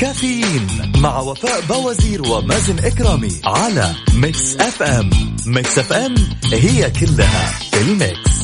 كافيين 0.00 0.66
مع 0.96 1.18
وفاء 1.20 1.60
بوازير 1.68 2.22
ومازن 2.28 2.78
إكرامي 2.84 3.32
على 3.44 3.94
Mix 4.14 4.56
FM. 4.56 5.10
Mix 5.46 5.78
FM 5.78 6.14
هي 6.52 6.90
كلها 6.90 7.58
في 7.72 7.80
ال 7.80 7.91
mix. 7.91 8.36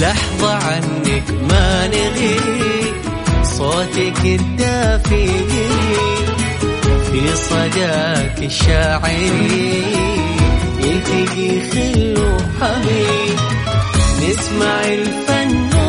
لحظة 0.00 0.52
عنك 0.54 1.30
ما 1.50 1.86
نغي 1.88 2.36
صوتك 3.42 4.24
الدافي. 4.24 5.28
في 7.12 7.36
صداك 7.36 8.38
الشاعري 8.42 9.84
يلتقي 10.80 11.70
خل 11.70 12.14
وحبيب 12.18 13.38
نسمع 14.22 14.84
الفن 14.84 15.83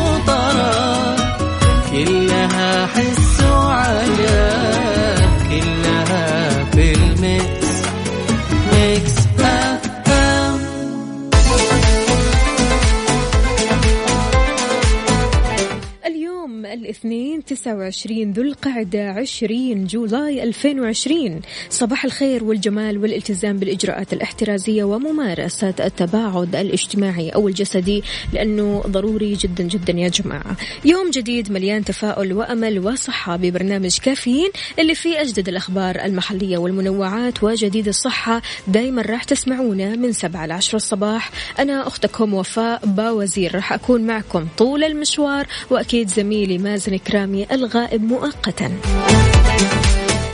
الاثنين 16.86 17.44
29 17.44 18.32
ذو 18.32 18.42
القعدة 18.42 19.10
20 19.10 19.86
جولاي 19.86 20.42
2020 20.42 21.40
صباح 21.70 22.04
الخير 22.04 22.44
والجمال 22.44 22.98
والالتزام 22.98 23.56
بالإجراءات 23.56 24.12
الاحترازية 24.12 24.84
وممارسة 24.84 25.74
التباعد 25.80 26.56
الاجتماعي 26.56 27.30
أو 27.30 27.48
الجسدي 27.48 28.02
لأنه 28.32 28.82
ضروري 28.86 29.34
جدا 29.34 29.64
جدا 29.64 29.92
يا 29.92 30.08
جماعة. 30.08 30.56
يوم 30.84 31.10
جديد 31.10 31.52
مليان 31.52 31.84
تفاؤل 31.84 32.32
وأمل 32.32 32.78
وصحة 32.78 33.36
ببرنامج 33.36 33.98
كافيين 33.98 34.50
اللي 34.78 34.94
فيه 34.94 35.20
أجدد 35.20 35.48
الأخبار 35.48 36.04
المحلية 36.04 36.58
والمنوعات 36.58 37.44
وجديد 37.44 37.88
الصحة. 37.88 38.42
دايما 38.68 39.02
راح 39.02 39.24
تسمعونا 39.24 39.96
من 39.96 40.12
7 40.12 40.46
ل 40.46 40.52
10 40.52 40.76
الصباح. 40.76 41.30
أنا 41.58 41.86
أختكم 41.86 42.34
وفاء 42.34 42.86
باوزير 42.86 43.54
راح 43.54 43.72
أكون 43.72 44.00
معكم 44.06 44.46
طول 44.58 44.84
المشوار 44.84 45.46
وأكيد 45.70 46.08
زميلي 46.08 46.58
مازن 46.58 46.75
كرامي 46.78 47.46
الغائب 47.52 48.04
مؤقتا. 48.04 48.72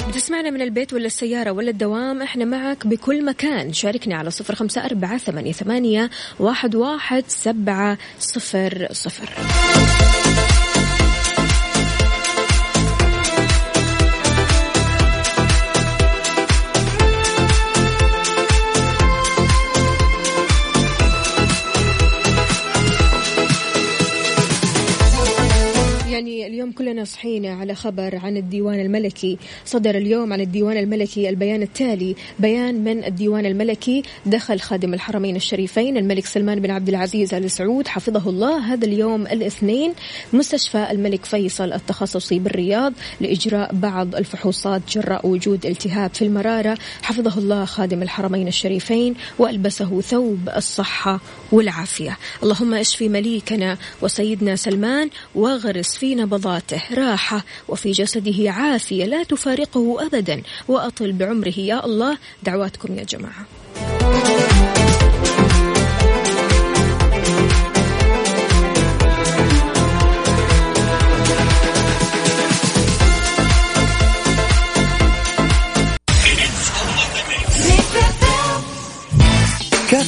بتسمعنا 0.08 0.50
من 0.50 0.62
البيت 0.62 0.92
ولا 0.92 1.06
السيارة 1.06 1.50
ولا 1.50 1.70
الدوام؟ 1.70 2.22
إحنا 2.22 2.44
معك 2.44 2.86
بكل 2.86 3.24
مكان. 3.24 3.72
شاركنا 3.72 4.16
على 4.16 4.30
صفر 4.30 4.54
خمسة 4.54 4.84
أربعة 4.84 5.18
ثمانية, 5.18 5.52
ثمانية 5.52 6.10
واحد, 6.38 6.74
واحد 6.74 7.24
سبعة 7.28 7.98
صفر 8.18 8.88
صفر. 8.92 9.28
كلنا 26.72 27.04
صحينا 27.04 27.54
على 27.54 27.74
خبر 27.74 28.16
عن 28.16 28.36
الديوان 28.36 28.80
الملكي. 28.80 29.38
صدر 29.64 29.94
اليوم 29.94 30.32
عن 30.32 30.40
الديوان 30.40 30.76
الملكي 30.76 31.28
البيان 31.28 31.62
التالي. 31.62 32.16
بيان 32.38 32.84
من 32.84 33.04
الديوان 33.04 33.46
الملكي 33.46 34.02
دخل 34.26 34.60
خادم 34.60 34.94
الحرمين 34.94 35.36
الشريفين 35.36 35.96
الملك 35.96 36.26
سلمان 36.26 36.60
بن 36.60 36.70
عبد 36.70 36.88
العزيز 36.88 37.34
آل 37.34 37.50
سعود 37.50 37.88
حفظه 37.88 38.30
الله. 38.30 38.72
هذا 38.72 38.84
اليوم 38.84 39.26
الاثنين 39.26 39.92
مستشفى 40.32 40.90
الملك 40.90 41.24
فيصل 41.24 41.72
التخصصي 41.72 42.38
بالرياض 42.38 42.92
لإجراء 43.20 43.74
بعض 43.74 44.14
الفحوصات 44.14 44.82
جراء 44.92 45.26
وجود 45.26 45.66
التهاب 45.66 46.14
في 46.14 46.22
المرارة. 46.22 46.78
حفظه 47.02 47.38
الله 47.38 47.64
خادم 47.64 48.02
الحرمين 48.02 48.48
الشريفين 48.48 49.14
وألبسه 49.38 50.00
ثوب 50.00 50.48
الصحة 50.56 51.20
والعافية. 51.52 52.18
اللهم 52.42 52.74
أشفي 52.74 53.08
مليكنا 53.08 53.78
وسيدنا 54.02 54.56
سلمان 54.56 55.10
واغرس 55.34 55.96
في 55.96 56.14
نبضاته 56.62 56.94
راحة 56.94 57.44
وفي 57.68 57.90
جسده 57.90 58.50
عافية 58.50 59.04
لا 59.04 59.22
تفارقه 59.22 60.06
أبدا 60.06 60.42
وأطل 60.68 61.12
بعمره 61.12 61.58
يا 61.58 61.84
الله. 61.84 62.18
دعواتكم 62.42 62.98
يا 62.98 63.04
جماعة. 63.04 63.46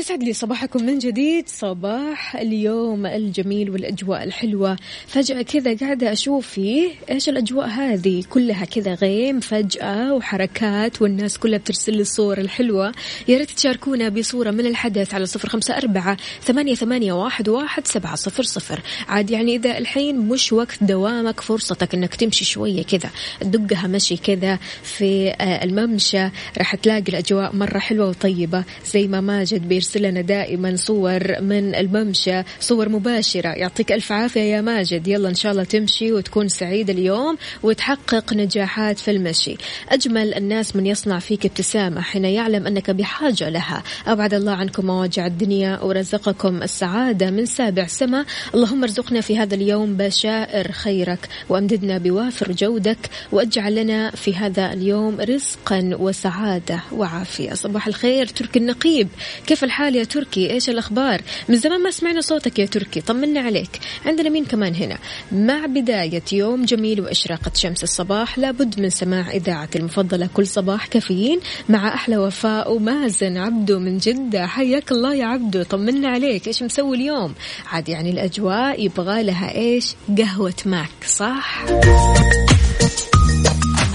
ويسعد 0.00 0.22
لي 0.22 0.32
صباحكم 0.32 0.82
من 0.82 0.98
جديد. 0.98 1.48
صباح 1.48 2.36
اليوم 2.36 3.06
الجميل 3.06 3.70
والأجواء 3.70 4.22
الحلوة. 4.22 4.76
فجأة 5.06 5.42
كذا 5.42 5.76
قاعدة 5.76 6.12
أشوف 6.12 6.46
فيه 6.46 6.90
إيش 7.10 7.28
الأجواء 7.28 7.68
هذه؟ 7.68 8.24
كلها 8.30 8.64
كذا 8.64 8.94
غيم 8.94 9.40
فجأة 9.40 10.14
وحركات 10.14 11.02
والناس 11.02 11.38
كلها 11.38 11.58
بترسل 11.58 11.92
لي 11.92 12.00
الصور 12.00 12.38
الحلوة. 12.38 12.92
يا 13.28 13.38
ريت 13.38 13.50
تشاركونا 13.50 14.08
بصورة 14.08 14.50
من 14.50 14.66
الحدث 14.66 15.14
على 15.14 15.26
صفر 15.26 15.48
خمسة 15.48 15.76
أربعة 15.76 16.16
ثمانية, 16.42 16.74
ثمانية 16.74 17.12
واحد, 17.12 17.48
واحد 17.48 17.86
سبعة 17.86 18.14
صفر 18.14 18.42
صفر. 18.42 18.80
عاد 19.08 19.30
يعني 19.30 19.56
إذا 19.56 19.78
الحين 19.78 20.18
مش 20.18 20.52
وقت 20.52 20.84
دوامك 20.84 21.40
فرصتك 21.40 21.94
إنك 21.94 22.14
تمشي 22.14 22.44
شوية 22.44 22.82
كذا. 22.82 23.10
تدقها 23.40 23.86
مشي 23.86 24.16
كذا 24.16 24.58
في 24.82 25.30
آه، 25.30 25.64
الممشى. 25.64 26.28
راح 26.58 26.74
تلاقي 26.74 27.08
الأجواء 27.08 27.56
مرة 27.56 27.78
حلوة 27.78 28.08
وطيبة 28.08 28.64
زي 28.92 29.06
ما 29.06 29.20
ماجد 29.20 29.68
بيرسل 29.68 29.89
لنا 29.96 30.20
دائما 30.20 30.76
صور 30.76 31.40
من 31.40 31.74
الممشى 31.74 32.42
صور 32.60 32.88
مباشرة. 32.88 33.48
يعطيك 33.48 33.92
ألف 33.92 34.12
عافية 34.12 34.40
يا 34.40 34.60
ماجد. 34.60 35.08
يلا 35.08 35.28
إن 35.28 35.34
شاء 35.34 35.52
الله 35.52 35.64
تمشي 35.64 36.12
وتكون 36.12 36.48
سعيد 36.48 36.90
اليوم 36.90 37.36
وتحقق 37.62 38.32
نجاحات 38.32 38.98
في 38.98 39.10
المشي. 39.10 39.56
أجمل 39.88 40.34
الناس 40.34 40.76
من 40.76 40.86
يصنع 40.86 41.18
فيك 41.18 41.46
ابتسامة 41.46 42.00
حين 42.00 42.24
يعلم 42.24 42.66
أنك 42.66 42.90
بحاجة 42.90 43.48
لها. 43.48 43.82
أبعد 44.06 44.34
الله 44.34 44.52
عنكم 44.52 44.86
مواجع 44.86 45.26
الدنيا 45.26 45.80
ورزقكم 45.82 46.62
السعادة 46.62 47.30
من 47.30 47.46
سابع 47.46 47.86
سما. 47.86 48.24
اللهم 48.54 48.82
ارزقنا 48.82 49.20
في 49.20 49.38
هذا 49.38 49.54
اليوم 49.54 49.96
بشائر 49.96 50.72
خيرك 50.72 51.28
وأمددنا 51.48 51.98
بوافر 51.98 52.52
جودك 52.52 52.98
واجعل 53.32 53.74
لنا 53.74 54.10
في 54.10 54.34
هذا 54.34 54.72
اليوم 54.72 55.20
رزقا 55.20 55.90
وسعادة 55.98 56.82
وعافية. 56.92 57.54
صباح 57.54 57.86
الخير 57.86 58.26
تركي 58.26 58.58
النقيب. 58.58 59.08
كيف 59.46 59.64
الحال؟ 59.64 59.79
يا 59.88 60.04
تركي 60.04 60.50
إيش 60.50 60.70
الأخبار؟ 60.70 61.22
من 61.48 61.56
زمان 61.56 61.82
ما 61.82 61.90
سمعنا 61.90 62.20
صوتك 62.20 62.58
يا 62.58 62.66
تركي 62.66 63.00
طمنا 63.00 63.40
عليك. 63.40 63.80
عندنا 64.06 64.28
مين 64.28 64.44
كمان 64.44 64.74
هنا؟ 64.74 64.98
مع 65.32 65.66
بداية 65.66 66.22
يوم 66.32 66.64
جميل 66.64 67.00
وإشراقة 67.00 67.50
شمس 67.54 67.82
الصباح 67.82 68.38
لابد 68.38 68.80
من 68.80 68.90
سماع 68.90 69.30
إذاعة 69.30 69.68
المفضلة 69.76 70.28
كل 70.34 70.46
صباح 70.46 70.86
كافيين 70.86 71.40
مع 71.68 71.94
أحلى 71.94 72.16
وفاء 72.16 72.72
ومازن 72.72 73.36
عبدو 73.36 73.78
من 73.78 73.98
جدة. 73.98 74.46
حياك 74.46 74.92
الله 74.92 75.14
يا 75.14 75.26
عبدو 75.26 75.62
طمنا 75.62 76.08
عليك. 76.08 76.46
إيش 76.46 76.62
مسوي 76.62 76.96
اليوم؟ 76.96 77.34
عاد 77.66 77.88
يعني 77.88 78.10
الأجواء 78.10 78.84
يبغى 78.84 79.22
لها 79.22 79.54
إيش؟ 79.54 79.94
قهوة 80.18 80.54
ماك 80.66 81.04
صح؟ 81.06 81.64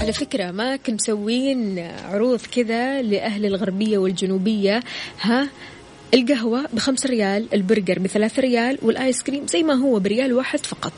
على 0.00 0.12
فكرة 0.12 0.50
ما 0.50 0.76
كنت 0.76 1.00
مسوين 1.00 1.78
عروض 1.78 2.40
كذا 2.40 3.02
لأهل 3.02 3.46
الغربية 3.46 3.98
والجنوبية. 3.98 4.82
ها؟ 5.20 5.48
القهوة 6.14 6.64
بخمس 6.72 7.06
ريال 7.06 7.46
البرجر 7.54 7.98
بثلاث 7.98 8.38
ريال 8.38 8.78
والآيس 8.82 9.22
كريم 9.22 9.46
زي 9.46 9.62
ما 9.62 9.74
هو 9.74 9.98
بريال 9.98 10.32
واحد 10.32 10.66
فقط. 10.66 10.92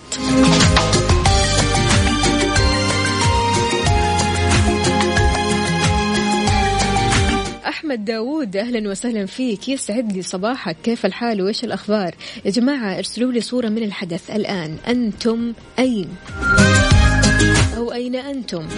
أحمد 7.68 8.04
داوود 8.04 8.56
أهلا 8.56 8.90
وسهلا 8.90 9.26
فيك. 9.26 9.68
يسعد 9.68 10.12
لي 10.12 10.22
صباحك. 10.22 10.76
كيف 10.82 11.06
الحال؟ 11.06 11.42
وإيش 11.42 11.64
الأخبار؟ 11.64 12.14
يا 12.44 12.50
جماعة 12.50 12.98
ارسلوا 12.98 13.32
لي 13.32 13.40
صورة 13.40 13.68
من 13.68 13.82
الحدث. 13.82 14.30
الآن 14.30 14.76
أنتم 14.88 15.52
أين؟ 15.78 16.08
أو 17.76 17.92
أين 17.92 18.16
أنتم؟ 18.16 18.68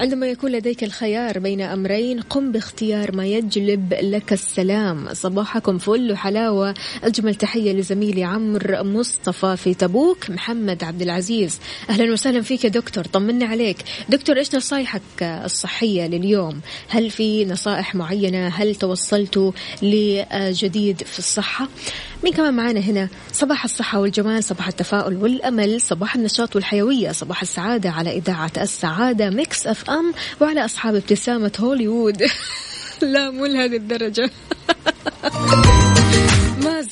عندما 0.00 0.26
يكون 0.26 0.52
لديك 0.52 0.84
الخيار 0.84 1.38
بين 1.38 1.60
أمرين 1.60 2.20
قم 2.20 2.52
باختيار 2.52 3.16
ما 3.16 3.26
يجلب 3.26 3.94
لك 4.02 4.32
السلام. 4.32 5.14
صباحكم 5.14 5.78
فل 5.78 6.12
وحلاوة. 6.12 6.74
أجمل 7.04 7.34
تحية 7.34 7.72
لزميلي 7.72 8.24
عمرو 8.24 8.84
مصطفى 8.84 9.56
في 9.56 9.74
تبوك 9.74 10.30
محمد 10.30 10.84
عبد 10.84 11.02
العزيز. 11.02 11.60
أهلا 11.90 12.12
وسهلا 12.12 12.42
فيك 12.42 12.64
يا 12.64 12.68
دكتور 12.68 13.04
طمنا 13.04 13.46
عليك. 13.46 13.76
دكتور 14.08 14.36
إيش 14.36 14.54
نصايحك 14.54 15.22
الصحية 15.22 16.06
لليوم؟ 16.06 16.60
هل 16.88 17.10
في 17.10 17.44
نصائح 17.44 17.94
معينة؟ 17.94 18.48
هل 18.48 18.74
توصلتوا 18.74 19.52
لجديد 19.82 21.02
في 21.02 21.18
الصحة؟ 21.18 21.68
مين 22.24 22.32
كمان 22.32 22.54
معانا 22.54 22.80
هنا 22.80 23.08
صباح 23.32 23.64
الصحة 23.64 24.00
والجمال 24.00 24.44
صباح 24.44 24.68
التفاؤل 24.68 25.16
والأمل 25.16 25.80
صباح 25.80 26.14
النشاط 26.14 26.56
والحيوية 26.56 27.12
صباح 27.12 27.42
السعادة 27.42 27.90
على 27.90 28.16
إذاعة 28.16 28.52
السعادة 28.60 29.30
Mix 29.30 29.66
FM 29.66 30.14
وعلى 30.40 30.64
أصحاب 30.64 30.94
ابتسامة 30.94 31.52
هوليوود. 31.60 32.22
لا 33.02 33.30
مو 33.30 33.46
لهذه 33.46 33.76
الدرجة. 33.76 34.30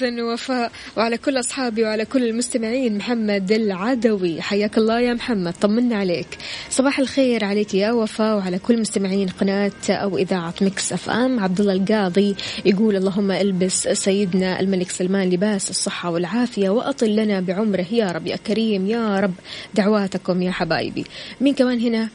مازن 0.01 0.21
ووفاء 0.21 0.73
وعلى 0.97 1.19
كل 1.19 1.41
أصحابي 1.41 1.85
وعلى 1.85 2.05
كل 2.05 2.25
المستمعين. 2.29 2.97
محمد 2.97 3.53
العدوي 3.53 4.43
حياك 4.43 4.79
الله 4.79 5.01
يا 5.01 5.15
محمد 5.15 5.53
طمنا 5.53 5.97
عليك. 5.97 6.27
صباح 6.71 6.99
الخير 6.99 7.45
عليك 7.45 7.75
يا 7.75 7.93
وفاء 7.93 8.37
وعلى 8.37 8.59
كل 8.59 8.81
مستمعين 8.81 9.29
قناة 9.29 9.71
أو 9.89 10.19
إذاعة 10.19 10.55
Mix 10.61 10.93
FM. 10.93 11.41
عبد 11.41 11.61
الله 11.61 11.73
القاضي 11.73 12.37
يقول 12.65 12.97
اللهم 12.97 13.31
ألبس 13.31 13.89
سيدنا 13.89 14.61
الملك 14.61 14.91
سلمان 14.91 15.31
لباس 15.31 15.71
الصحة 15.71 16.11
والعافية 16.11 16.69
وأطل 16.69 17.17
لنا 17.17 17.41
بعمره. 17.41 17.87
يا 17.93 18.11
رب 18.11 18.27
يا 18.27 18.37
كريم 18.37 18.87
يا 18.87 19.21
رب 19.21 19.35
دعواتكم 19.75 20.43
يا 20.43 20.51
حبايبي. 20.51 21.05
مين 21.41 21.55
كمان 21.55 21.81
هنا؟ 21.81 22.09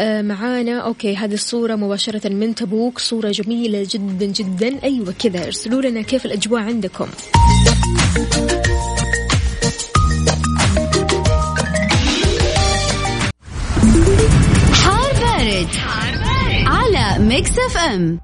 معانا. 0.00 0.78
أوكي 0.78 1.16
هذه 1.16 1.34
الصورة 1.34 1.74
مباشرة 1.74 2.28
من 2.28 2.54
تبوك. 2.54 2.98
صورة 2.98 3.30
جميلة 3.30 3.86
جدا 3.90 4.26
جدا. 4.26 4.82
أيوه 4.84 5.14
كذا. 5.18 5.44
ارسلوا 5.44 5.82
لنا 5.82 6.02
كيف 6.02 6.26
الأجواء 6.26 6.62
عندكم. 6.62 7.08
حار 14.72 15.12
بارد. 15.20 15.68
على 16.66 17.24
Mix 17.24 17.50
FM. 17.50 18.20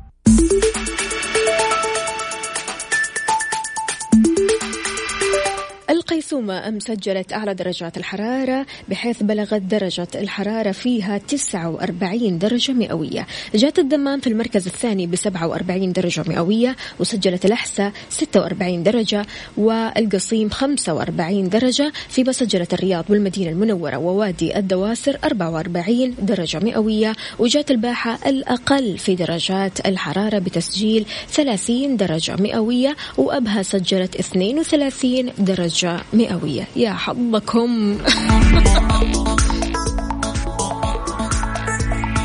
القيصومة 6.05 6.69
أم 6.68 6.80
سجلت 6.80 7.32
أعلى 7.32 7.54
درجات 7.54 7.96
الحرارة 7.96 8.66
بحيث 8.88 9.22
بلغت 9.22 9.62
درجة 9.62 10.08
الحرارة 10.14 10.72
فيها 10.72 11.18
49 11.18 12.38
درجة 12.38 12.72
مئوية. 12.72 13.26
جاءت 13.54 13.78
الدمام 13.78 14.20
في 14.20 14.26
المركز 14.26 14.66
الثاني 14.66 15.06
ب 15.06 15.16
47 15.16 15.92
درجة 15.92 16.24
مئوية 16.26 16.76
وسجلت 17.00 17.44
الأحساء 17.44 17.92
46 18.10 18.82
درجة 18.82 19.26
والقصيم 19.56 20.50
45 20.50 21.48
درجة. 21.48 21.92
فيما 22.08 22.32
سجلت 22.32 22.74
الرياض 22.74 23.04
والمدينة 23.08 23.50
المنورة 23.50 23.96
ووادي 23.96 24.58
الدواسر 24.58 25.18
44 25.24 26.14
درجة 26.18 26.58
مئوية. 26.58 27.12
وجاءت 27.38 27.70
الباحة 27.70 28.18
الأقل 28.26 28.98
في 28.98 29.14
درجات 29.14 29.86
الحرارة 29.86 30.38
بتسجيل 30.38 31.06
30 31.28 31.96
درجة 31.96 32.36
مئوية. 32.36 32.96
وأبها 33.18 33.62
سجلت 33.62 34.16
32 34.16 35.32
درجة 35.38 35.94
مئوية. 36.12 36.67
يا 36.76 36.93
حظكم. 36.93 37.99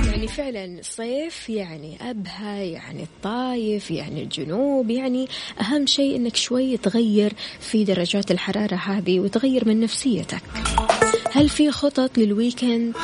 يعني 0.05 0.27
فعلا 0.27 0.77
صيف 0.81 1.49
يعني 1.49 1.97
أبها 2.09 2.55
يعني 2.55 3.03
الطايف 3.03 3.91
يعني 3.91 4.23
الجنوب 4.23 4.89
يعني 4.89 5.27
أهم 5.61 5.85
شيء 5.85 6.15
أنك 6.15 6.35
شوي 6.35 6.77
تغير 6.77 7.33
في 7.59 7.83
درجات 7.83 8.31
الحرارة 8.31 8.75
هذه 8.75 9.19
وتغير 9.19 9.67
من 9.67 9.79
نفسيتك. 9.79 10.41
هل 11.31 11.49
في 11.49 11.71
خطط 11.71 12.17
للويكند؟ 12.17 12.95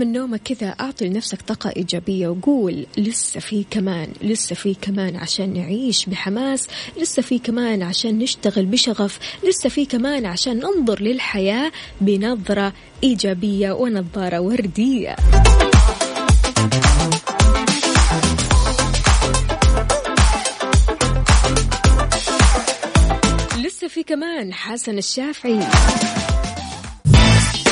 من 0.00 0.12
نومك 0.12 0.40
كذا 0.42 0.68
أعطي 0.68 1.08
لنفسك 1.08 1.42
طاقة 1.42 1.72
إيجابية 1.76 2.28
وقول 2.28 2.86
لسه 2.98 3.40
في 3.40 3.64
كمان 3.70 4.12
لسه 4.22 4.54
في 4.54 4.74
كمان 4.74 5.16
عشان 5.16 5.54
نعيش 5.54 6.06
بحماس 6.06 6.68
لسه 7.00 7.22
في 7.22 7.38
كمان 7.38 7.82
عشان 7.82 8.18
نشتغل 8.18 8.66
بشغف 8.66 9.18
لسه 9.48 9.68
في 9.68 9.86
كمان 9.86 10.26
عشان 10.26 10.56
ننظر 10.60 11.02
للحياة 11.02 11.72
بنظرة 12.00 12.72
إيجابية 13.04 13.72
ونظارة 13.72 14.40
وردية. 14.40 15.16
لسه 23.64 23.88
في 23.88 24.02
كمان 24.02 24.52
حسن 24.54 24.98
الشافعي. 24.98 25.60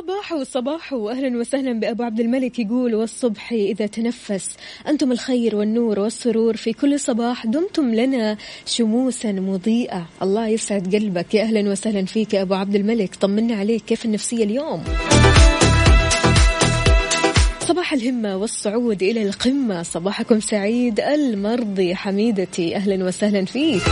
صباح 0.00 0.32
وصباح 0.32 0.92
واهلا 0.92 1.38
وسهلا 1.38 1.72
بأبو 1.80 2.02
عبد 2.02 2.20
الملك 2.20 2.58
يقول 2.58 2.94
والصبح 2.94 3.52
إذا 3.52 3.86
تنفس. 3.86 4.56
أنتم 4.88 5.12
الخير 5.12 5.56
والنور 5.56 6.00
والسرور 6.00 6.56
في 6.56 6.72
كل 6.72 7.00
صباح. 7.00 7.46
دمتم 7.46 7.94
لنا 7.94 8.36
شموسا 8.66 9.32
مضيئة. 9.32 10.06
الله 10.22 10.48
يسعد 10.48 10.94
قلبك. 10.94 11.34
يا 11.34 11.42
أهلا 11.42 11.70
وسهلا 11.70 12.04
فيك 12.04 12.34
يا 12.34 12.42
أبو 12.42 12.54
عبد 12.54 12.74
الملك. 12.74 13.14
طمنا 13.14 13.54
عليك. 13.54 13.84
كيف 13.84 14.04
النفسية 14.04 14.44
اليوم؟ 14.44 14.84
صباح 17.60 17.92
الهمة 17.92 18.36
والصعود 18.36 19.02
إلى 19.02 19.22
القمة. 19.22 19.82
صباحكم 19.82 20.40
سعيد 20.40 21.00
المرضي 21.00 21.94
حميدتي. 21.94 22.76
أهلا 22.76 23.04
وسهلا 23.04 23.44
فيك. 23.44 23.82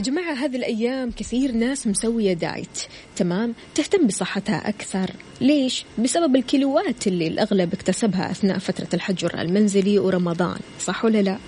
يا 0.00 0.04
جماعة 0.04 0.32
هذه 0.32 0.56
الأيام 0.56 1.10
كثير 1.10 1.52
ناس 1.52 1.86
مسوية 1.86 2.32
دايت. 2.32 2.82
تمام؟ 3.16 3.54
تهتم 3.74 4.06
بصحتها 4.06 4.68
أكثر. 4.68 5.10
ليش؟ 5.40 5.84
بسبب 5.98 6.36
الكيلوات 6.36 7.06
اللي 7.06 7.26
الأغلب 7.26 7.74
اكتسبها 7.74 8.30
أثناء 8.30 8.58
فترة 8.58 8.88
الحجر 8.94 9.40
المنزلي 9.40 9.98
ورمضان. 9.98 10.58
صح 10.80 11.04
ولا 11.04 11.22
لا؟ 11.22 11.38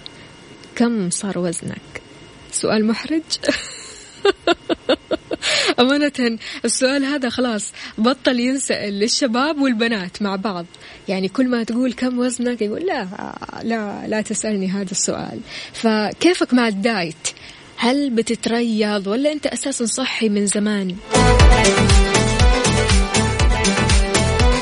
كم 0.76 1.10
صار 1.10 1.38
وزنك؟ 1.38 2.02
سؤال 2.50 2.86
محرج. 2.86 3.22
أمانة 5.80 6.38
السؤال 6.64 7.04
هذا 7.04 7.28
خلاص 7.28 7.72
بطل 7.98 8.40
ينسأل 8.40 9.00
للشباب 9.00 9.60
والبنات 9.60 10.22
مع 10.22 10.36
بعض. 10.36 10.66
يعني 11.08 11.28
كل 11.28 11.48
ما 11.48 11.64
تقول 11.64 11.92
كم 11.92 12.18
وزنك 12.18 12.62
يقول 12.62 12.86
لا 12.86 13.08
لا 13.62 14.08
لا 14.08 14.20
تسألني 14.20 14.68
هذا 14.68 14.90
السؤال. 14.90 15.40
فكيفك 15.72 16.54
مع 16.54 16.68
ال 16.68 16.78
diet؟ 16.78 17.28
هل 17.76 18.10
بتتريض 18.10 19.06
ولا 19.06 19.32
أنت 19.32 19.46
أساسا 19.46 19.86
صحي 19.86 20.28
من 20.28 20.46
زمان؟ 20.46 20.96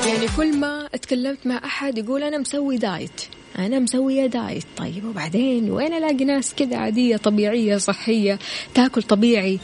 يعني 0.07 0.27
كل 0.37 0.57
ما 0.57 0.89
اتكلمت 0.95 1.47
مع 1.47 1.61
أحد 1.65 1.99
يقول 1.99 2.23
أنا 2.23 2.39
مسوي 2.39 2.77
diet. 2.79 3.21
أنا 3.59 3.79
مسوية 3.79 4.27
diet. 4.27 4.65
طيب 4.77 5.05
وبعدين 5.05 5.71
وين 5.71 5.95
ألاقي 5.95 6.25
ناس 6.25 6.55
كذا 6.55 6.77
عادية 6.77 7.17
طبيعية 7.17 7.77
صحية 7.77 8.39
تاكل 8.75 9.03
طبيعي؟ 9.03 9.59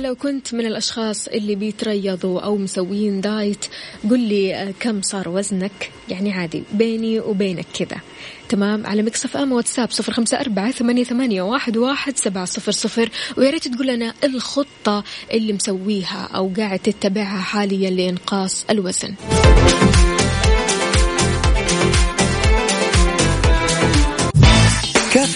لو 0.00 0.14
كنت 0.14 0.54
من 0.54 0.66
الأشخاص 0.66 1.28
اللي 1.28 1.54
بيتريضوا 1.54 2.40
أو 2.40 2.56
مسوين 2.56 3.20
diet 3.20 3.64
قل 4.10 4.20
لي 4.20 4.54
آه، 4.54 4.74
كم 4.80 5.02
صار 5.02 5.28
وزنك؟ 5.28 5.90
يعني 6.08 6.32
عادي 6.32 6.62
بيني 6.72 7.20
وبينك 7.20 7.66
كذا. 7.78 8.00
تمام؟ 8.48 8.86
على 8.86 9.02
Mix 9.02 9.36
FM 9.36 9.52
واتساب 9.52 9.90
صفر 9.90 10.12
خمسة 10.12 10.40
أربعة 10.40 10.70
ثمانية, 10.70 11.04
ثمانية 11.04 11.42
واحد, 11.42 11.76
واحد 11.76 12.16
سبعة 12.16 12.44
صفر 12.44 12.72
صفر. 12.72 13.10
ويا 13.36 13.50
ريت 13.50 13.68
تقول 13.68 13.86
لنا 13.86 14.14
الخطة 14.24 15.04
اللي 15.32 15.52
مسويها 15.52 16.28
أو 16.34 16.52
قاعد 16.56 16.78
تتبعها 16.78 17.40
حاليا 17.40 17.90
لإنقاص 17.90 18.64
الوزن. 18.70 19.14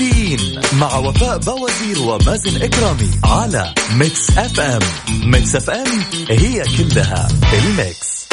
كافيين 0.00 0.61
مع 0.80 0.97
وفاء 0.97 1.38
بوازير 1.38 1.99
ومازن 2.02 2.62
إكرامي 2.62 3.11
على 3.25 3.75
Mix 3.99 4.38
FM. 4.38 4.81
Mix 5.31 5.57
FM 5.57 5.87
هي 6.30 6.64
كلها 6.78 7.28
ال 7.52 7.68
Mix. 7.68 8.29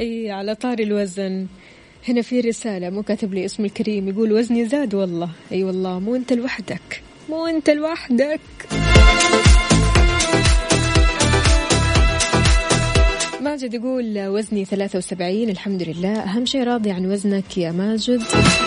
إي 0.00 0.30
على 0.30 0.54
طاري 0.54 0.78
الوزن. 0.78 1.46
هنا 2.08 2.22
في 2.22 2.40
رسالة 2.40 2.90
مو 2.90 3.02
كاتب 3.02 3.34
لي 3.34 3.44
اسم 3.44 3.64
الكريم 3.64 4.08
يقول 4.08 4.32
وزني 4.32 4.68
زاد 4.68 4.94
والله. 4.94 5.30
أي 5.52 5.56
أيوة 5.56 5.68
والله 5.68 5.98
مو 5.98 6.14
أنت 6.14 6.32
لوحدك 6.32 7.02
مو 7.28 7.46
أنت 7.46 7.70
لوحدك. 7.70 8.40
ماجد 13.44 13.74
يقول 13.74 14.28
وزني 14.28 14.64
73 14.64 15.50
الحمد 15.50 15.82
لله. 15.82 16.22
أهم 16.22 16.46
شيء 16.46 16.62
راضي 16.62 16.90
عن 16.90 17.12
وزنك 17.12 17.58
يا 17.58 17.72
ماجد. 17.72 18.22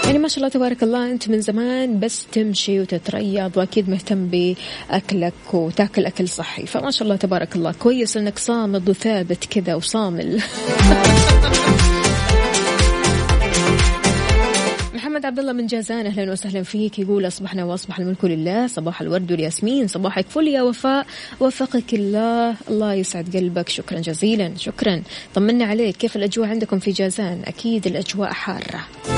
يعني 0.06 0.18
ما 0.18 0.28
شاء 0.28 0.38
الله 0.38 0.50
تبارك 0.50 0.84
الله 0.84 1.12
أنت 1.12 1.30
من 1.30 1.42
زمان 1.42 2.00
بس 2.00 2.26
تمشي 2.32 2.80
وتتريض 2.80 3.58
وأكيد 3.58 3.90
مهتم 3.90 4.28
بأكلك 4.28 5.54
وتاكل 5.54 6.06
أكل 6.06 6.30
صحي. 6.30 6.66
فما 6.66 6.92
شاء 6.92 7.04
الله 7.04 7.16
تبارك 7.16 7.56
الله 7.56 7.72
كويس 7.72 8.18
أنك 8.18 8.40
صامد 8.40 8.90
وثابت 8.90 9.46
كذا 9.46 9.76
وصامل. 9.76 10.42
محمد 15.18 15.26
عبد 15.26 15.40
الله 15.40 15.54
من 15.54 15.66
جازان 15.68 16.06
أهلا 16.06 16.32
وسهلا 16.32 16.64
فيك. 16.64 17.00
يقول 17.00 17.28
أصبحنا 17.28 17.66
وأصبح 17.66 18.00
الملك 18.00 18.26
لله. 18.26 18.68
صباح 18.68 19.02
الورد 19.02 19.32
والياسمين. 19.32 19.88
صباحك 19.88 20.26
فل 20.30 20.48
يا 20.48 20.62
وفاء. 20.62 21.06
وفقك 21.40 21.94
الله. 21.94 22.56
الله 22.70 22.94
يسعد 22.94 23.36
قلبك. 23.38 23.70
شكرا 23.70 24.00
جزيلا. 24.00 24.52
شكرا. 24.58 25.02
طمنا 25.36 25.66
عليك. 25.66 25.98
كيف 25.98 26.16
الأجواء 26.16 26.50
عندكم 26.50 26.80
في 26.80 26.92
جازان؟ 26.92 27.42
أكيد 27.46 27.88
الأجواء 27.88 28.34
حارة. 28.34 29.17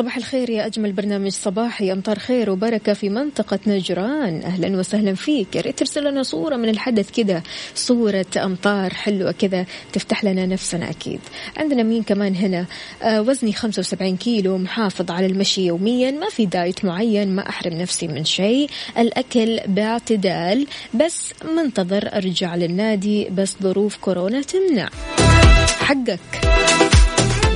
صباح 0.00 0.16
الخير 0.16 0.50
يا 0.50 0.66
أجمل 0.66 0.92
برنامج 0.92 1.30
صباحي. 1.30 1.92
أمطار 1.92 2.18
خير 2.18 2.50
وبركة 2.50 2.92
في 2.92 3.08
منطقة 3.08 3.58
نجران. 3.66 4.42
أهلا 4.42 4.78
وسهلا 4.78 5.14
فيك. 5.14 5.56
يا 5.56 5.60
ريت 5.60 5.78
ترسل 5.78 6.04
لنا 6.04 6.22
صورة 6.22 6.56
من 6.56 6.68
الحدث 6.68 7.10
كذا 7.10 7.42
صورة 7.74 8.26
أمطار 8.36 8.94
حلوة 8.94 9.32
كذا 9.32 9.66
تفتح 9.92 10.24
لنا 10.24 10.46
نفسنا 10.46 10.90
أكيد. 10.90 11.20
عندنا 11.56 11.82
مين 11.82 12.02
كمان 12.02 12.34
هنا؟ 12.34 12.66
آه 13.02 13.20
وزني 13.20 13.52
75 13.52 14.16
كيلو 14.16 14.58
محافظ 14.58 15.10
على 15.10 15.26
المشي 15.26 15.66
يوميا 15.66 16.10
ما 16.10 16.28
في 16.28 16.46
دايت 16.46 16.84
معين 16.84 17.28
ما 17.36 17.48
أحرم 17.48 17.72
نفسي 17.72 18.08
من 18.08 18.24
شيء. 18.24 18.70
الأكل 18.98 19.60
باعتدال 19.66 20.66
بس 20.94 21.32
منتظر 21.56 22.10
أرجع 22.12 22.54
للنادي 22.54 23.28
بس 23.28 23.56
ظروف 23.62 23.96
كورونا 23.96 24.42
تمنع. 24.42 24.88
حقك. 25.80 26.20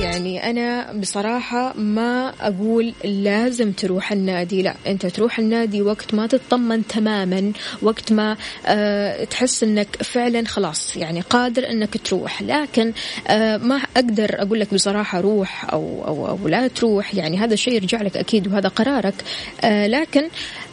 يعني 0.05 0.49
أنا 0.49 0.93
بصراحة 0.93 1.73
ما 1.77 2.33
أقول 2.41 2.93
لازم 3.03 3.71
تروح 3.71 4.11
النادي 4.11 4.61
لا 4.61 4.75
أنت 4.87 5.05
تروح 5.05 5.39
النادي 5.39 5.81
وقت 5.81 6.13
ما 6.13 6.27
تطمن 6.27 6.87
تماما 6.87 7.51
وقت 7.81 8.11
ما 8.11 8.37
أه 8.65 9.23
تحس 9.23 9.63
أنك 9.63 10.03
فعلا 10.03 10.47
خلاص 10.47 10.97
يعني 10.97 11.21
قادر 11.21 11.69
أنك 11.69 11.97
تروح. 11.97 12.41
لكن 12.41 12.93
أه 13.27 13.57
ما 13.57 13.81
أقدر 13.97 14.41
أقول 14.41 14.59
لك 14.59 14.73
بصراحة 14.73 15.19
روح 15.21 15.73
أو, 15.73 16.03
أو, 16.07 16.27
أو 16.27 16.47
لا 16.47 16.67
تروح 16.67 17.15
يعني 17.15 17.37
هذا 17.37 17.53
الشيء 17.53 17.73
يرجع 17.73 18.01
لك 18.01 18.17
أكيد 18.17 18.47
وهذا 18.47 18.69
قرارك. 18.69 19.15
أه 19.63 19.87
لكن 19.87 20.29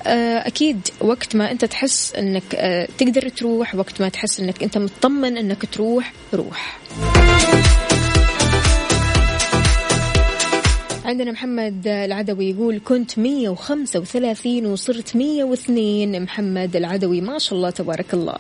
آه، 0.07 0.47
أكيد 0.47 0.89
وقت 1.01 1.37
ما 1.37 1.51
أنت 1.51 1.65
تحس 1.65 2.15
أنك 2.15 2.55
آه، 2.55 2.89
تقدر 2.99 3.29
تروح 3.29 3.75
وقت 3.75 4.01
ما 4.01 4.09
تحس 4.09 4.41
أنك 4.41 4.63
أنت 4.63 4.79
مطمن 4.79 5.37
أنك 5.37 5.67
تروح 5.73 6.13
روح. 6.35 6.79
عندنا 11.13 11.33
محمد 11.33 11.87
العدوي 11.87 12.51
يقول 12.51 12.81
كنت 12.85 13.19
135 13.19 14.67
وصرت 14.67 15.17
102 15.17 16.23
محمد 16.23 16.77
العدوي 16.77 17.21
ما 17.21 17.39
شاء 17.39 17.55
الله 17.57 17.71
تبارك 17.71 18.15
الله. 18.15 18.37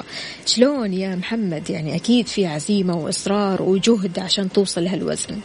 شلون 0.46 0.92
يا 0.92 1.14
محمد؟ 1.14 1.70
يعني 1.70 1.96
أكيد 1.96 2.26
في 2.26 2.46
عزيمة 2.46 2.96
وإصرار 2.96 3.62
وجهد 3.62 4.18
عشان 4.18 4.52
توصل 4.52 4.84
لهالوزن. 4.84 5.40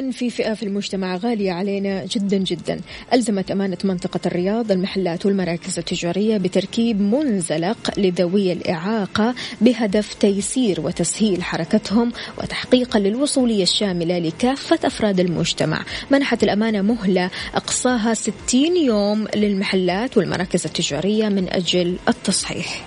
في 0.00 0.30
فئة 0.30 0.54
في 0.54 0.62
المجتمع 0.62 1.16
غالية 1.16 1.52
علينا 1.52 2.04
جدا 2.04 2.36
جدا. 2.36 2.80
ألزمت 3.12 3.50
أمانة 3.50 3.78
منطقة 3.84 4.20
الرياض 4.26 4.72
المحلات 4.72 5.26
والمراكز 5.26 5.78
التجارية 5.78 6.36
بتركيب 6.36 7.00
منزلق 7.00 7.98
لذوي 7.98 8.52
الإعاقة 8.52 9.34
بهدف 9.60 10.14
تيسير 10.14 10.80
وتسهيل 10.80 11.42
حركتهم 11.42 12.12
وتحقيقا 12.38 12.98
للوصولية 12.98 13.62
الشاملة 13.62 14.18
لكافة 14.18 14.78
أفراد 14.84 15.20
المجتمع. 15.20 15.84
منحت 16.10 16.42
الأمانة 16.42 16.82
مهلة 16.82 17.30
أقصاها 17.54 18.14
60 18.14 18.76
يوم 18.76 19.26
للمحلات 19.36 20.16
والمراكز 20.16 20.64
التجارية 20.64 21.28
من 21.28 21.48
أجل 21.48 21.96
التصحيح. 22.08 22.86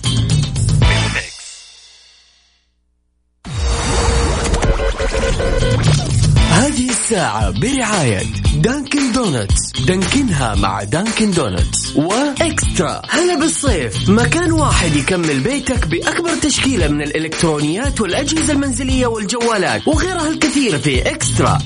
الساعة 7.11 7.49
برعاية 7.49 8.21
Dunkin' 8.55 9.11
Donuts 9.11 9.71
دانكنها 9.87 10.55
مع 10.55 10.83
Dunkin' 10.83 11.31
Donuts 11.31 11.95
و 11.95 12.10
eXtra. 12.10 13.01
هلا 13.09 13.39
بالصيف. 13.39 14.09
مكان 14.09 14.51
واحد 14.51 14.95
يكمل 14.95 15.39
بيتك 15.39 15.87
بأكبر 15.87 16.35
تشكيلة 16.35 16.87
من 16.87 17.01
الإلكترونيات 17.01 18.01
والأجهزة 18.01 18.53
المنزلية 18.53 19.07
والجوالات 19.07 19.87
وغيرها 19.87 20.29
الكثير 20.29 20.79
في 20.79 21.11
eXtra. 21.11 21.59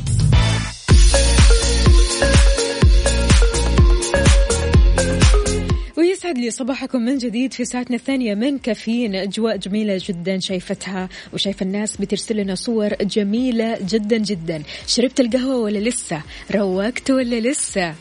لي 6.34 6.52
صباحكم 6.52 7.02
من 7.02 7.18
جديد 7.18 7.54
في 7.54 7.66
ساعتنا 7.66 7.96
الثانية 7.96 8.36
من 8.36 8.58
كافيين 8.58 9.16
أجواء 9.16 9.58
جميلة 9.58 10.02
جدا 10.06 10.40
شايفتها 10.40 11.10
وشايفة 11.34 11.64
الناس 11.64 11.98
بترسل 11.98 12.38
لنا 12.38 12.56
صور 12.56 12.90
جميلة 13.02 13.78
جدا 13.82 14.18
جدا. 14.18 14.64
شربت 14.88 15.20
القهوة 15.20 15.58
ولا 15.58 15.80
لسه؟ 15.80 16.22
روقت 16.56 17.12
ولا 17.12 17.50
لسه؟ 17.50 17.96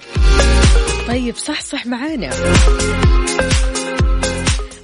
طيب 1.09 1.37
صح 1.37 1.61
صح 1.61 1.87
معانا. 1.87 2.31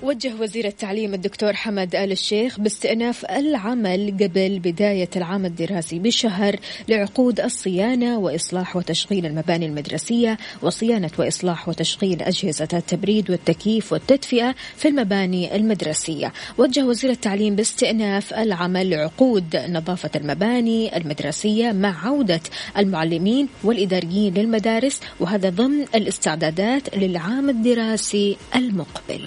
وجه 0.03 0.35
وزير 0.41 0.67
التعليم 0.67 1.15
الدكتور 1.15 1.53
حمد 1.53 1.95
آل 1.95 2.13
الشيخ 2.13 2.61
باستئناف 2.61 3.25
العمل 3.25 4.17
قبل 4.21 4.59
بداية 4.59 5.09
العام 5.17 5.47
الدراسي 5.47 5.99
بشهر 5.99 6.57
لعقود 6.89 7.41
الصيانة 7.41 8.19
وإصلاح 8.19 8.77
وتشغيل 8.77 9.27
المباني 9.27 9.67
المدرسية 9.67 10.39
وصيانة 10.63 11.11
وإصلاح 11.19 11.69
وتشغيل 11.69 12.23
أجهزة 12.23 12.69
التبريد 12.73 13.31
والتكييف 13.31 13.93
والتدفئة 13.93 14.55
في 14.77 14.89
المباني 14.89 15.57
المدرسية. 15.57 16.33
وجه 16.59 16.85
وزير 16.85 17.11
التعليم 17.11 17.57
باستئناف 17.57 18.35
العمل 18.35 18.91
لعقود 18.91 19.57
نظافة 19.57 20.11
المباني 20.17 20.97
المدرسية 20.97 21.73
مع 21.73 22.07
عودة 22.07 22.41
المعلمين 22.79 23.49
والإداريين 23.65 24.35
للمدارس 24.35 25.01
وهذا 25.21 25.51
ضمن 25.51 25.83
الاستعدادات 25.95 26.97
للعام 26.97 27.51
الدراسي 27.51 28.37
المقبل. 28.57 29.21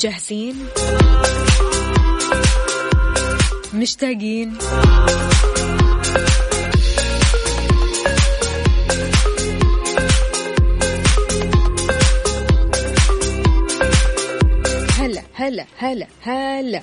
جاهزين؟ 0.00 0.56
مشتاقين؟ 3.74 4.58
هلا 14.98 15.22
هلا 15.34 15.64
هلا 15.78 16.06
هلا. 16.22 16.80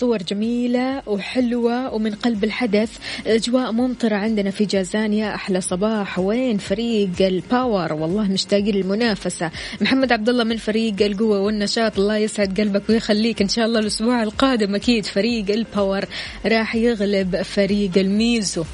صور 0.00 0.22
جميلة 0.22 1.02
وحلوة 1.06 1.94
ومن 1.94 2.14
قلب 2.14 2.44
الحدث. 2.44 2.90
أجواء 3.26 3.72
ممطرة 3.72 4.16
عندنا 4.16 4.50
في 4.50 4.64
جازان 4.64 5.16
يا 5.16 5.34
أحلى 5.34 5.60
صباح. 5.60 6.18
وين 6.18 6.58
فريق 6.58 7.10
ال 7.20 7.32
power 7.32 7.92
والله 7.92 8.22
مشتاقين 8.22 8.74
للمنافسة. 8.74 9.50
محمد 9.80 10.12
عبد 10.12 10.28
الله 10.28 10.44
من 10.44 10.56
فريق 10.56 11.02
القوة 11.02 11.40
والنشاط. 11.40 11.98
الله 11.98 12.16
يسعد 12.16 12.60
قلبك 12.60 12.82
ويخليك. 12.88 13.42
إن 13.42 13.48
شاء 13.48 13.66
الله 13.66 13.80
الأسبوع 13.80 14.22
القادم 14.22 14.74
أكيد 14.74 15.06
فريق 15.06 15.50
ال 15.50 15.59
power 15.59 16.04
راح 16.46 16.76
يغلب 16.76 17.42
فريق 17.42 17.98
الميزو. 17.98 18.64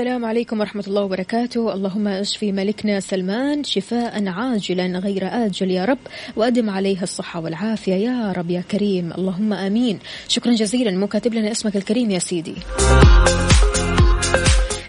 السلام 0.00 0.24
عليكم 0.24 0.60
ورحمة 0.60 0.84
الله 0.86 1.02
وبركاته. 1.02 1.74
اللهم 1.74 2.08
اشفي 2.08 2.52
ملكنا 2.52 3.00
سلمان 3.00 3.64
شفاء 3.64 4.28
عاجلا 4.28 4.98
غير 4.98 5.26
آجل 5.26 5.70
يا 5.70 5.84
رب 5.84 5.98
وأدم 6.36 6.70
عليه 6.70 7.02
الصحة 7.02 7.40
والعافية 7.40 7.94
يا 7.94 8.32
رب 8.32 8.50
يا 8.50 8.60
كريم. 8.60 9.12
اللهم 9.12 9.52
آمين. 9.52 9.98
شكرا 10.28 10.52
جزيلا. 10.52 10.90
مو 10.90 11.06
كاتب 11.06 11.34
لنا 11.34 11.50
اسمك 11.50 11.76
الكريم 11.76 12.10
يا 12.10 12.18
سيدي. 12.18 12.54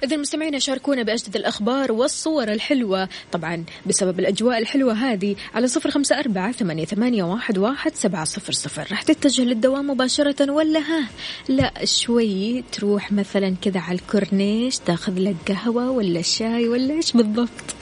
إذا 0.04 0.16
المستمعين 0.16 0.60
شاركونا 0.60 1.04
بأجدد 1.04 1.36
الأخبار 1.36 1.92
والصور 1.92 2.52
الحلوة. 2.52 3.10
طبعا 3.32 3.64
بسبب 3.86 4.20
الأجواء 4.20 4.58
الحلوة 4.58 4.94
هذه 4.94 5.36
على 5.54 5.68
صفر 5.68 5.92
خمسة 5.92 6.20
أربعة 6.20 6.52
ثمانية, 6.52 7.24
واحد 7.24 7.96
سبعة 7.96 8.26
صفر 8.26 8.54
صفر. 8.54 8.88
راح 8.92 9.02
تتجه 9.02 9.42
للدوام 9.42 9.90
مباشرة 9.90 10.52
ولا 10.52 10.80
ها؟ 10.80 11.08
لا 11.50 11.86
شوي 11.86 12.64
تروح 12.72 13.12
مثلا 13.12 13.56
كذا 13.62 13.80
على 13.80 13.98
الكورنيش 13.98 14.78
تاخذ 14.78 15.20
لك 15.20 15.36
قهوة 15.48 15.90
ولا 15.92 16.22
شاي 16.22 16.68
ولا 16.68 16.94
إيش 16.94 17.12
بالضبط؟ 17.12 17.76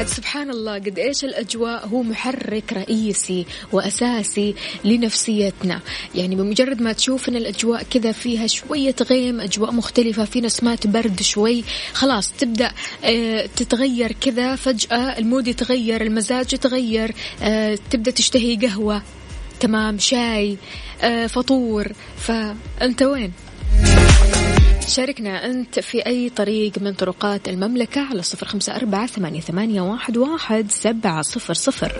عاد 0.00 0.08
سبحان 0.08 0.50
الله 0.50 0.74
قد 0.74 0.98
إيش 0.98 1.24
الأجواء؟ 1.24 1.86
هو 1.86 2.02
محرك 2.02 2.72
رئيسي 2.72 3.46
وأساسي 3.72 4.54
لنفسيتنا. 4.84 5.80
يعني 6.14 6.36
بمجرد 6.36 6.82
ما 6.82 6.92
تشوف 6.92 7.28
إن 7.28 7.36
الأجواء 7.36 7.82
كذا 7.82 8.12
فيها 8.12 8.46
شوية 8.46 8.94
غيم 9.10 9.40
أجواء 9.40 9.72
مختلفة 9.72 10.24
في 10.24 10.40
نسمات 10.40 10.86
برد 10.86 11.22
شوي 11.22 11.64
خلاص 11.92 12.32
تبدأ 12.32 12.72
آه 13.04 13.46
تتغير 13.56 14.12
كذا 14.12 14.56
فجأة 14.56 15.18
المود 15.18 15.48
يتغير 15.48 16.02
المزاج 16.02 16.54
يتغير 16.54 17.14
آه 17.42 17.78
تبدأ 17.90 18.10
تشتهي 18.10 18.56
قهوة 18.56 19.02
تمام 19.60 19.98
شاي 19.98 20.56
آه 21.02 21.26
فطور. 21.26 21.92
فأنت 22.16 23.02
وين؟ 23.02 23.32
شاركنا 24.88 25.46
أنت 25.46 25.80
في 25.80 26.06
أي 26.06 26.30
طريق 26.30 26.72
من 26.80 26.92
طرقات 26.92 27.48
المملكة 27.48 28.00
على 28.00 28.22
صفر 28.22 28.46
خمسة 28.46 28.76
أربعة 28.76 29.06
ثمانية, 29.06 29.40
واحد 29.80 30.70
سبعة 30.70 31.22
صفر 31.22 31.54
صفر. 31.54 31.92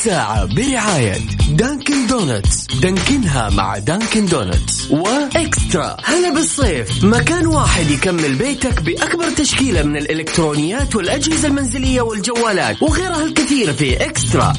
الساعة 0.00 0.44
برعاية 0.44 1.16
Dunkin' 1.50 2.06
Donuts 2.06 2.66
دانكنها 2.66 3.50
مع 3.50 3.78
Dunkin' 3.78 4.26
Donuts 4.26 4.90
و 4.90 5.05
eXtra. 5.05 5.96
هلا 6.04 6.34
بالصيف. 6.34 7.04
مكان 7.04 7.46
واحد 7.46 7.90
يكمل 7.90 8.34
بيتك 8.34 8.82
بأكبر 8.82 9.30
تشكيلة 9.30 9.82
من 9.82 9.96
الإلكترونيات 9.96 10.96
والأجهزة 10.96 11.48
المنزلية 11.48 12.00
والجوالات 12.00 12.82
وغيرها 12.82 13.24
الكثير 13.24 13.72
في 13.72 14.04
eXtra. 14.04 14.52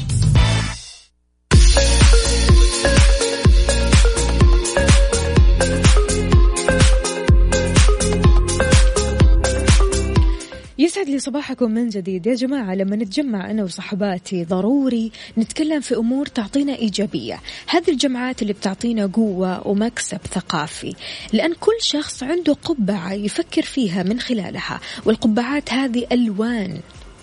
يسعد 11.02 11.14
لي 11.14 11.18
صباحكم 11.18 11.70
من 11.70 11.88
جديد. 11.88 12.26
يا 12.26 12.34
جماعة 12.34 12.74
لما 12.74 12.96
نتجمع 12.96 13.50
أنا 13.50 13.64
وصحباتي 13.64 14.44
ضروري 14.44 15.12
نتكلم 15.38 15.80
في 15.80 15.96
أمور 15.96 16.26
تعطينا 16.26 16.76
إيجابية. 16.76 17.40
هذه 17.66 17.90
الجمعات 17.90 18.42
اللي 18.42 18.52
بتعطينا 18.52 19.06
قوة 19.06 19.66
ومكسب 19.68 20.18
ثقافي. 20.34 20.94
لأن 21.32 21.54
كل 21.60 21.76
شخص 21.80 22.22
عنده 22.22 22.52
قبعة 22.52 23.12
يفكر 23.12 23.62
فيها 23.62 24.02
من 24.02 24.20
خلالها 24.20 24.80
والقبعات 25.04 25.72
هذه 25.72 26.06
ألوان. 26.12 26.80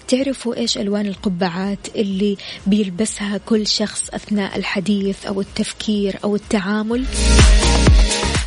تعرفوا 0.07 0.55
إيش 0.55 0.77
ألوان 0.77 1.05
القبعات 1.05 1.95
اللي 1.95 2.37
بيلبسها 2.67 3.37
كل 3.37 3.67
شخص 3.67 4.09
أثناء 4.09 4.57
الحديث 4.57 5.25
أو 5.25 5.41
التفكير 5.41 6.19
أو 6.23 6.35
التعامل؟ 6.35 7.05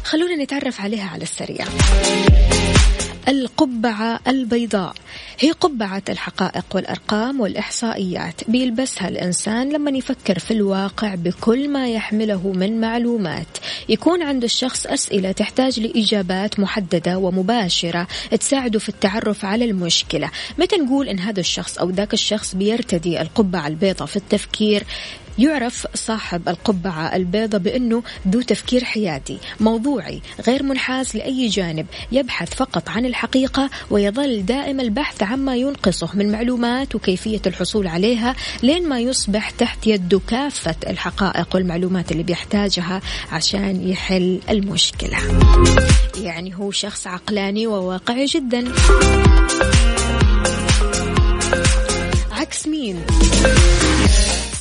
خلونا 0.05 0.37
نتعرف 0.37 0.81
عليها 0.81 1.09
على 1.09 1.23
السريع. 1.23 1.67
القبعة 3.29 4.21
البيضاء. 4.29 4.95
هي 5.39 5.51
قبعة 5.51 6.03
الحقائق 6.09 6.65
والأرقام 6.75 7.41
والإحصائيات. 7.41 8.51
بيلبسها 8.51 9.09
الإنسان 9.09 9.73
لما 9.73 9.91
يفكر 9.91 10.39
في 10.39 10.51
الواقع 10.51 11.15
بكل 11.15 11.69
ما 11.69 11.89
يحمله 11.89 12.53
من 12.53 12.81
معلومات. 12.81 13.47
يكون 13.89 14.23
عند 14.23 14.45
الشخص 14.45 14.87
أسئلة 14.87 15.33
تحتاج 15.33 15.81
لإجابات 15.81 16.61
محددة 16.61 17.19
ومباشرة 17.19 18.07
تساعده 18.41 18.79
في 18.79 18.89
التعرف 18.89 19.45
على 19.45 19.65
المشكلة. 19.65 20.31
متى 20.59 20.77
نقول 20.77 21.09
إن 21.09 21.19
هذا 21.19 21.41
الشخص 21.41 21.79
أو 21.79 21.91
ذاك 21.91 22.13
الشخص 22.13 22.55
بيرتدي 22.55 23.21
القبعة 23.21 23.67
البيضاء 23.67 24.07
في 24.07 24.17
التفكير؟ 24.17 24.85
يعرف 25.39 25.87
صاحب 25.95 26.49
القبعة 26.49 27.17
البيضة 27.17 27.59
بأنه 27.59 28.03
ذو 28.29 28.41
تفكير 28.41 28.85
حيادي 28.85 29.39
موضوعي 29.61 30.21
غير 30.47 30.63
منحاز 30.63 31.17
لأي 31.17 31.49
جانب 31.49 31.87
يبحث 32.13 32.55
فقط 32.55 32.89
عن 32.89 33.07
الحقيقة 33.07 33.71
ويظل 33.91 34.47
دائم 34.47 34.81
البحث 34.81 35.23
عما 35.23 35.57
ينقصه 35.57 36.09
من 36.15 36.33
معلومات 36.33 36.95
وكيفية 36.95 37.41
الحصول 37.47 37.87
عليها 37.87 38.37
لين 38.63 38.89
ما 38.89 39.01
يصبح 39.01 39.51
تحت 39.51 39.87
يده 39.87 40.21
كافة 40.29 40.77
الحقائق 40.87 41.49
والمعلومات 41.55 42.13
اللي 42.13 42.23
بيحتاجها 42.23 43.01
عشان 43.33 43.89
يحل 43.89 44.41
المشكلة. 44.51 45.19
يعني 46.17 46.57
هو 46.57 46.71
شخص 46.71 47.07
عقلاني 47.07 47.67
وواقعي 47.67 48.25
جدا. 48.25 48.73
عكس 52.33 52.69
مين؟ 52.69 53.01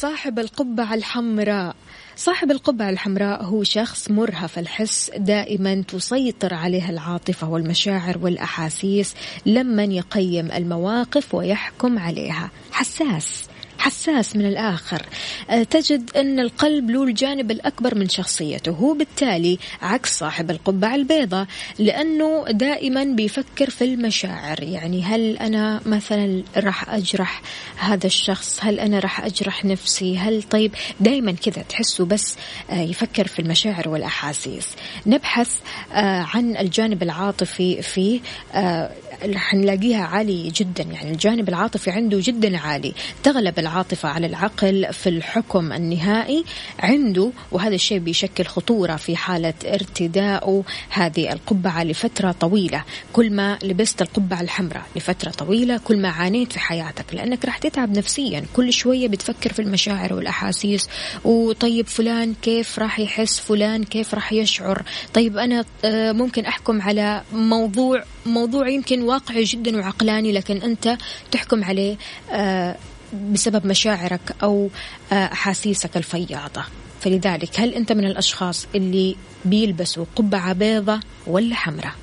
صاحب 0.02 0.40
القبعة 0.40 0.94
الحمراء. 0.94 1.76
صاحب 2.16 2.52
القبعة 2.52 2.90
الحمراء 2.90 3.44
هو 3.44 3.64
شخص 3.64 4.12
مرهف 4.12 4.60
الحس 4.60 5.12
دائما 5.18 5.82
تسيطر 5.82 6.54
عليه 6.54 6.90
العاطفة 6.90 7.50
والمشاعر 7.50 8.18
والأحاسيس 8.18 9.16
لمن 9.46 9.92
يقيم 9.92 10.52
المواقف 10.52 11.36
ويحكم 11.36 12.00
عليها. 12.00 12.50
حساس. 12.72 13.51
حساس 13.82 14.36
من 14.36 14.46
الآخر. 14.46 15.06
آه، 15.50 15.64
تجد 15.64 16.12
أن 16.16 16.40
القلب 16.40 16.90
له 16.90 17.04
الجانب 17.04 17.52
الأكبر 17.52 17.96
من 17.96 18.10
شخصيته. 18.10 18.72
هو 18.72 18.94
بالتالي 18.94 19.58
عكس 19.82 20.20
صاحب 20.20 20.52
القبعة 20.52 20.96
البيضاء 20.96 21.48
لأنه 21.80 22.46
دائما 22.50 23.04
بيفكر 23.04 23.70
في 23.70 23.84
المشاعر. 23.84 24.64
يعني 24.64 25.04
هل 25.04 25.38
أنا 25.38 25.82
مثلا 25.86 26.44
راح 26.58 26.90
أجرح 26.90 27.42
هذا 27.78 28.08
الشخص؟ 28.08 28.60
هل 28.62 28.80
أنا 28.80 29.00
راح 29.00 29.26
أجرح 29.26 29.66
نفسي؟ 29.66 30.18
هل 30.18 30.44
طيب؟ 30.44 30.72
دائما 31.00 31.32
كذا 31.32 31.64
تحسه 31.70 32.06
بس 32.06 32.36
آه، 32.70 32.82
يفكر 32.82 33.28
في 33.28 33.40
المشاعر 33.40 33.90
والأحاسيس. 33.90 34.68
نبحث 35.06 35.50
آه، 35.94 36.28
عن 36.34 36.58
الجانب 36.58 37.04
العاطفي 37.04 37.82
فيه. 37.82 38.20
رح 39.26 39.54
نلاقيها 39.54 40.04
عالي 40.06 40.50
جدا. 40.50 40.84
يعني 40.84 41.12
الجانب 41.12 41.50
العاطفي 41.50 41.92
عنده 41.92 42.20
جدا 42.22 42.58
عالي. 42.58 42.94
تغلب 43.24 43.60
العاطفة 43.60 44.10
على 44.10 44.28
العقل 44.28 44.94
في 44.94 45.10
الحكم 45.10 45.74
النهائي 45.74 46.44
عنده 46.80 47.32
وهذا 47.52 47.76
الشيء 47.76 48.00
بيشكل 48.00 48.46
خطورة 48.46 48.96
في 48.96 49.16
حالة 49.16 49.54
ارتداء 49.66 50.64
هذه 50.90 51.32
القبعة 51.34 51.84
لفترة 51.84 52.32
طويلة. 52.32 52.84
كل 53.14 53.34
ما 53.34 53.58
لبست 53.64 54.02
القبعة 54.02 54.42
الحمراء 54.42 54.84
لفترة 54.96 55.30
طويلة 55.32 55.78
كل 55.78 55.98
ما 55.98 56.10
عانيت 56.10 56.52
في 56.54 56.60
حياتك 56.60 57.14
لأنك 57.14 57.46
راح 57.46 57.58
تتعب 57.58 57.98
نفسيا. 57.98 58.46
كل 58.54 58.74
شوية 58.74 59.08
بتفكر 59.08 59.54
في 59.54 59.62
المشاعر 59.62 60.14
والأحاسيس. 60.14 60.90
وطيب 61.26 61.88
فلان 61.88 62.34
كيف 62.42 62.80
راح 62.80 63.00
يحس؟ 63.00 63.40
فلان 63.40 63.84
كيف 63.84 64.14
راح 64.14 64.34
يشعر؟ 64.34 64.84
طيب 65.14 65.38
أنا 65.38 65.66
آه، 65.86 66.12
ممكن 66.12 66.46
أحكم 66.46 66.82
على 66.82 67.22
موضوع 67.34 68.04
موضوع 68.26 68.68
يمكن 68.70 69.02
واقعي 69.02 69.44
جدا 69.44 69.78
وعقلاني 69.78 70.32
لكن 70.32 70.58
أنت 70.58 70.98
تحكم 71.32 71.64
عليه 71.64 71.98
آه، 72.32 72.76
بسبب 73.14 73.66
مشاعرك 73.66 74.36
أو 74.44 74.70
آه، 75.12 75.16
أحاسيسك 75.16 75.98
الفياضة. 75.98 76.64
فلذلك 77.02 77.60
هل 77.60 77.74
أنت 77.74 77.92
من 77.92 78.06
الأشخاص 78.06 78.68
اللي 78.76 79.16
بيلبسوا 79.46 80.06
قبعة 80.16 80.54
بيضة 80.54 81.00
ولا 81.28 81.56
حمراء؟ 81.56 81.94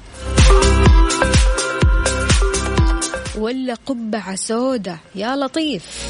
ولا 3.39 3.75
قبعة 3.87 4.35
سوداء 4.35 4.99
يا 5.15 5.37
لطيف. 5.37 6.09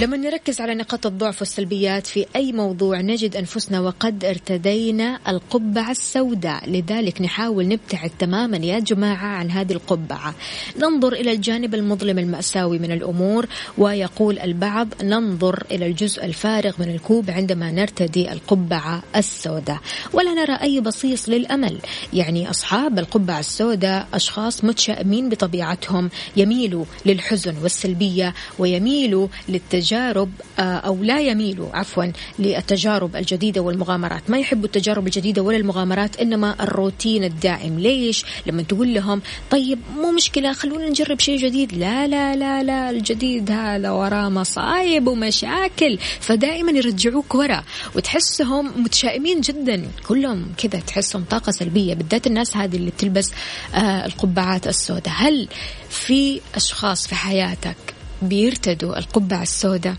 لما 0.00 0.16
نركز 0.16 0.60
على 0.60 0.74
نقاط 0.74 1.06
الضعف 1.06 1.40
والسلبيات 1.40 2.06
في 2.06 2.26
أي 2.36 2.52
موضوع 2.52 3.00
نجد 3.00 3.36
أنفسنا 3.36 3.80
وقد 3.80 4.24
ارتدينا 4.24 5.18
القبعة 5.28 5.90
السوداء. 5.90 6.70
لذلك 6.70 7.20
نحاول 7.22 7.68
نبتعد 7.68 8.10
تماما 8.18 8.56
يا 8.56 8.78
جماعة 8.78 9.26
عن 9.26 9.50
هذه 9.50 9.72
القبعة. 9.72 10.34
ننظر 10.76 11.12
إلى 11.12 11.32
الجانب 11.32 11.74
المظلم 11.74 12.18
المأساوي 12.18 12.78
من 12.78 12.92
الأمور 12.92 13.46
ويقول 13.78 14.38
البعض 14.38 14.88
ننظر 15.02 15.64
إلى 15.70 15.86
الجزء 15.86 16.24
الفارغ 16.24 16.72
من 16.78 16.90
الكوب 16.94 17.30
عندما 17.30 17.70
نرتدي 17.70 18.32
القبعة 18.32 19.02
السوداء. 19.16 19.78
ولا 20.12 20.34
نرى 20.34 20.54
أي 20.62 20.80
بصيص 20.80 21.28
للأمل. 21.28 21.78
يعني 22.12 22.50
أصحاب 22.50 22.98
القبعة 22.98 23.38
السوداء 23.38 24.08
أشخاص 24.14 24.64
متشائمين 24.64 25.28
بطبيعتهم 25.28 26.10
يميلوا 26.36 26.84
للحزن 27.06 27.54
والسلبية 27.62 28.34
ويميلوا 28.58 29.28
للتجارب 29.48 29.87
آه، 29.94 30.62
أو 30.62 31.02
لا 31.02 31.20
يميلوا 31.20 31.76
عفوا 31.76 32.04
للتجارب 32.38 33.16
الجديدة 33.16 33.60
والمغامرات. 33.60 34.30
ما 34.30 34.38
يحبوا 34.38 34.64
التجارب 34.64 35.06
الجديدة 35.06 35.42
ولا 35.42 35.56
المغامرات 35.56 36.16
إنما 36.16 36.54
الروتين 36.60 37.24
الدائم. 37.24 37.78
ليش؟ 37.78 38.24
لما 38.46 38.62
تقول 38.62 38.94
لهم 38.94 39.22
طيب 39.50 39.78
مو 39.96 40.10
مشكلة 40.10 40.52
خلونا 40.52 40.88
نجرب 40.88 41.20
شيء 41.20 41.38
جديد. 41.38 41.72
لا 41.72 42.06
لا 42.06 42.36
لا 42.36 42.62
لا 42.62 42.90
الجديد 42.90 43.50
هذا 43.50 43.90
وراه 43.90 44.28
مصايب 44.28 45.08
ومشاكل 45.08 45.98
فدائما 46.20 46.72
يرجعوك 46.72 47.34
ورا 47.34 47.64
وتحسهم 47.96 48.82
متشائمين 48.82 49.40
جدا. 49.40 49.88
كلهم 50.08 50.52
كذا 50.56 50.80
تحسهم 50.80 51.24
طاقة 51.30 51.52
سلبية. 51.52 51.94
بالذات 51.94 52.26
الناس 52.26 52.56
هذه 52.56 52.76
اللي 52.76 52.90
بتلبس 52.90 53.32
آه 53.74 54.06
القبعات 54.06 54.66
السوداء. 54.66 55.14
هل 55.16 55.48
في 55.90 56.40
أشخاص 56.54 57.06
في 57.06 57.14
حياتك 57.14 57.97
بيرتدوا 58.22 58.98
القبعة 58.98 59.42
السوداء. 59.42 59.96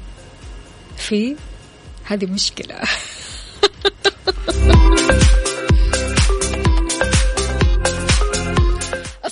في 0.98 1.36
هذه 2.04 2.26
مشكلة. 2.26 2.76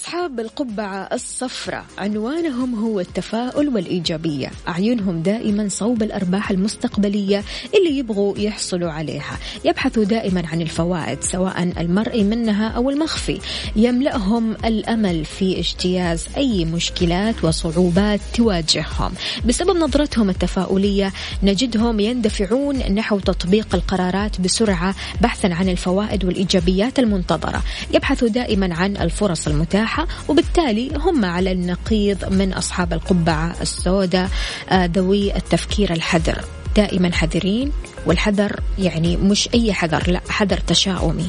أصحاب 0.07 0.39
القبعة 0.39 1.09
الصفراء 1.13 1.85
عنوانهم 1.97 2.75
هو 2.75 2.99
التفاؤل 2.99 3.69
والإيجابية. 3.69 4.51
أعينهم 4.67 5.21
دائما 5.21 5.69
صوب 5.69 6.03
الأرباح 6.03 6.51
المستقبلية 6.51 7.43
اللي 7.77 7.97
يبغوا 7.97 8.37
يحصلوا 8.37 8.91
عليها. 8.91 9.37
يبحثوا 9.65 10.03
دائما 10.03 10.47
عن 10.47 10.61
الفوائد 10.61 11.23
سواء 11.23 11.63
المرئي 11.63 12.23
منها 12.23 12.67
أو 12.67 12.89
المخفي. 12.89 13.39
يملأهم 13.75 14.51
الأمل 14.65 15.25
في 15.25 15.59
اجتياز 15.59 16.25
أي 16.37 16.65
مشكلات 16.65 17.43
وصعوبات 17.43 18.19
تواجههم. 18.33 19.11
بسبب 19.45 19.77
نظرتهم 19.77 20.29
التفاؤلية 20.29 21.13
نجدهم 21.43 21.99
يندفعون 21.99 22.77
نحو 22.77 23.19
تطبيق 23.19 23.75
القرارات 23.75 24.41
بسرعة 24.41 24.95
بحثا 25.21 25.47
عن 25.47 25.69
الفوائد 25.69 26.25
والإيجابيات 26.25 26.99
المنتظرة. 26.99 27.63
يبحثوا 27.93 28.27
دائما 28.27 28.73
عن 28.75 28.97
الفرص 28.97 29.47
المتاحة 29.47 29.96
وبالتالي 30.27 30.91
هم 30.95 31.25
على 31.25 31.51
النقيض 31.51 32.33
من 32.33 32.53
أصحاب 32.53 32.93
القبعة 32.93 33.55
السوداء 33.61 34.29
آه، 34.69 34.85
ذوي 34.85 35.35
التفكير 35.35 35.93
الحذر 35.93 36.43
دائما 36.75 37.11
حذرين 37.13 37.71
والحذر 38.05 38.59
يعني 38.79 39.17
مش 39.17 39.49
أي 39.53 39.73
حذر 39.73 40.11
لا 40.11 40.21
حذر 40.29 40.57
تشاؤمي 40.57 41.27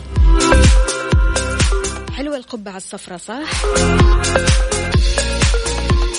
حلوة 2.16 2.37
القبعة 2.37 2.76
الصفراء 2.76 3.18
صح؟ 3.18 3.62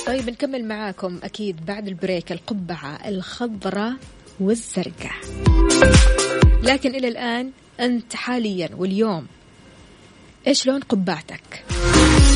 طيب 0.07 0.29
نكمل 0.29 0.65
معاكم 0.67 1.19
أكيد 1.23 1.65
بعد 1.65 1.87
البريك 1.87 2.31
القبعة 2.31 2.99
الخضراء 3.07 3.93
والزرقاء 4.39 5.15
لكن 6.63 6.95
إلى 6.95 7.07
الآن 7.07 7.51
أنت 7.79 8.15
حاليا 8.15 8.69
واليوم 8.77 9.27
إيش 10.47 10.67
لون 10.67 10.79
قبعتك؟ 10.79 11.65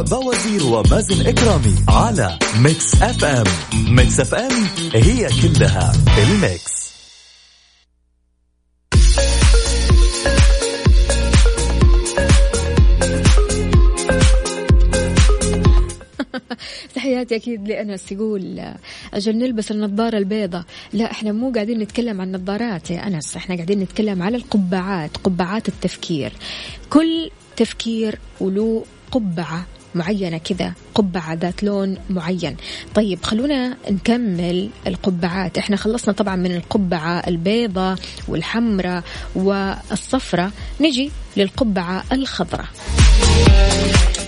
وفاء 0.00 0.20
بوازير 0.20 0.66
ومازن 0.66 1.26
إكرامي 1.26 1.74
على 1.88 2.38
Mix 2.60 3.02
FM. 3.02 3.44
Mix 3.88 4.20
FM 4.20 4.66
هي 4.94 5.28
كلها 5.42 5.92
ال 6.18 6.30
Mix. 6.30 6.76
تحياتي 16.94 17.36
أكيد 17.36 17.68
لأنس 17.68 18.12
يقول 18.12 18.60
أجل 19.14 19.38
نلبس 19.38 19.70
النظارة 19.70 20.18
البيضاء. 20.18 20.64
لا 20.92 21.10
إحنا 21.10 21.32
مو 21.32 21.52
قاعدين 21.52 21.78
نتكلم 21.78 22.20
عن 22.20 22.32
نظارات 22.32 22.90
يا 22.90 23.06
أنس. 23.06 23.36
إحنا 23.36 23.54
قاعدين 23.54 23.80
نتكلم 23.80 24.22
على 24.22 24.36
القبعات 24.36 25.16
قبعات 25.16 25.68
التفكير. 25.68 26.32
كل 26.90 27.30
تفكير 27.56 28.18
وله 28.40 28.84
قبعة. 29.10 29.66
معينة 29.96 30.38
كذا 30.38 30.72
قبعة 30.94 31.34
ذات 31.34 31.62
لون 31.62 31.96
معين. 32.10 32.56
طيب 32.94 33.22
خلونا 33.22 33.76
نكمل 33.90 34.70
القبعات. 34.86 35.58
إحنا 35.58 35.76
خلصنا 35.76 36.14
طبعا 36.14 36.36
من 36.36 36.56
القبعة 36.56 37.22
البيضة 37.26 37.96
والحمراء 38.28 39.02
والصفراء. 39.34 40.50
نجي 40.80 41.10
للقبعة 41.36 42.04
الخضراء. 42.12 42.66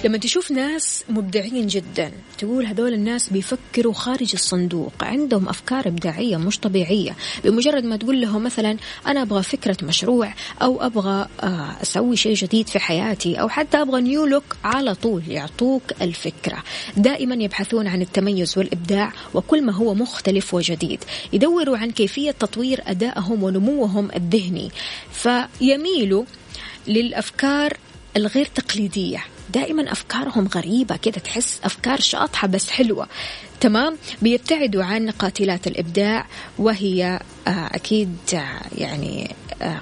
لما 0.05 0.19
تشوف 0.19 0.51
ناس 0.51 1.05
مبدعين 1.09 1.67
جدا 1.67 2.13
تقول 2.39 2.67
هذول 2.67 2.95
الناس 2.95 3.29
بيفكروا 3.29 3.93
خارج 3.93 4.31
الصندوق 4.35 4.93
عندهم 5.03 5.49
أفكار 5.49 5.89
إبداعية 5.89 6.37
مش 6.37 6.59
طبيعية. 6.59 7.17
بمجرد 7.45 7.85
ما 7.85 7.97
تقول 7.97 8.21
لهم 8.21 8.45
مثلا 8.45 8.77
أنا 9.07 9.23
أبغى 9.23 9.43
فكرة 9.43 9.77
مشروع 9.83 10.35
أو 10.63 10.87
أبغى 10.87 11.29
آه، 11.41 11.77
أسوي 11.83 12.17
شيء 12.17 12.35
جديد 12.35 12.69
في 12.69 12.79
حياتي 12.79 13.35
أو 13.41 13.49
حتى 13.49 13.83
أبغى 13.83 14.01
نيو 14.01 14.27
لوك 14.27 14.57
على 14.65 14.95
طول 14.95 15.23
يعطوك 15.29 15.83
الفكرة. 16.03 16.63
دائما 16.97 17.35
يبحثون 17.35 17.87
عن 17.87 18.03
التميز 18.03 18.59
والإبداع 18.59 19.13
وكل 19.35 19.65
ما 19.65 19.73
هو 19.73 19.95
مختلف 19.95 20.55
وجديد. 20.55 21.05
يدوروا 21.33 21.79
عن 21.79 21.91
كيفية 21.91 22.31
تطوير 22.31 22.83
أدائهم 22.87 23.43
ونموهم 23.43 24.09
الذهني. 24.17 24.71
فيميلوا 25.13 26.25
للأفكار 26.89 27.73
الغير 28.17 28.47
تقليدية. 28.55 29.25
دائما 29.51 29.93
أفكارهم 29.93 30.49
غريبة 30.55 30.97
كذا 30.97 31.19
تحس 31.19 31.61
أفكار 31.65 32.01
شاطحة 32.01 32.49
بس 32.49 32.71
حلوة. 32.71 33.09
تمام؟ 33.61 33.97
بيبتعدوا 34.23 34.85
عن 34.85 35.11
قاتلات 35.11 35.67
الإبداع 35.67 36.27
وهي 36.59 37.21
آه، 37.49 37.67
أكيد 37.75 38.17
آه، 38.35 38.61
يعني 38.79 39.35